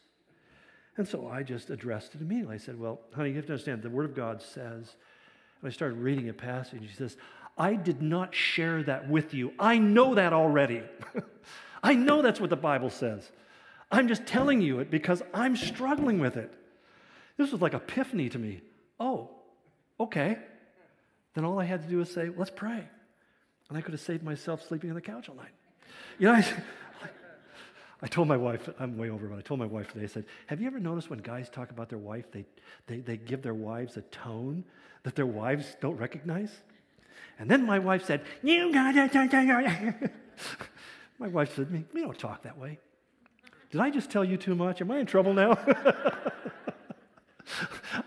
[0.98, 2.56] And so I just addressed it immediately.
[2.56, 4.96] I said, Well, honey, you have to understand, the Word of God says,
[5.62, 6.82] and I started reading a passage.
[6.82, 7.18] He says,
[7.58, 9.54] I did not share that with you.
[9.60, 10.84] I know that already.
[11.84, 13.30] I know that's what the Bible says.
[13.92, 16.54] I'm just telling you it because I'm struggling with it.
[17.38, 18.62] This was like epiphany to me.
[19.00, 19.30] Oh,
[20.00, 20.38] okay.
[21.34, 22.84] Then all I had to do was say, let's pray.
[23.70, 25.52] And I could have saved myself sleeping on the couch all night.
[26.20, 26.46] You know, I,
[28.02, 30.26] I told my wife, I'm way over, but I told my wife today, I said,
[30.48, 32.46] Have you ever noticed when guys talk about their wife, they,
[32.88, 34.64] they, they give their wives a tone
[35.04, 36.52] that their wives don't recognize?
[37.38, 39.14] And then my wife said, You got it.
[41.20, 42.80] my wife said We don't talk that way.
[43.72, 44.82] Did I just tell you too much?
[44.82, 45.58] Am I in trouble now?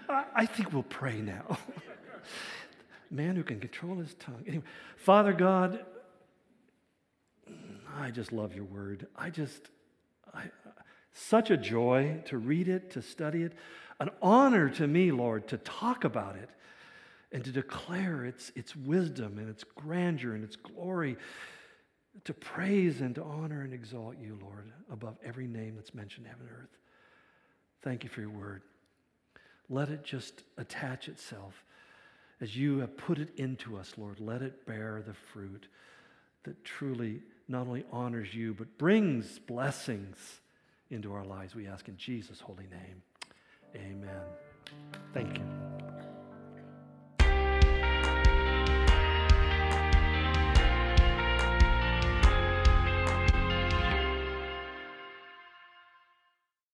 [0.08, 1.58] I think we'll pray now.
[3.10, 4.44] Man who can control his tongue.
[4.46, 4.64] Anyway,
[4.96, 5.84] Father God,
[7.96, 9.06] I just love your word.
[9.16, 9.70] I just,
[10.34, 10.50] I,
[11.12, 13.52] such a joy to read it, to study it.
[14.00, 16.50] An honor to me, Lord, to talk about it
[17.32, 21.16] and to declare its, its wisdom and its grandeur and its glory,
[22.24, 26.32] to praise and to honor and exalt you, Lord, above every name that's mentioned in
[26.32, 26.78] heaven and earth.
[27.82, 28.62] Thank you for your word.
[29.68, 31.64] Let it just attach itself
[32.40, 34.20] as you have put it into us, Lord.
[34.20, 35.66] Let it bear the fruit
[36.44, 40.16] that truly not only honors you, but brings blessings
[40.90, 41.54] into our lives.
[41.54, 43.02] We ask in Jesus' holy name.
[43.74, 44.22] Amen.
[45.12, 45.83] Thank you.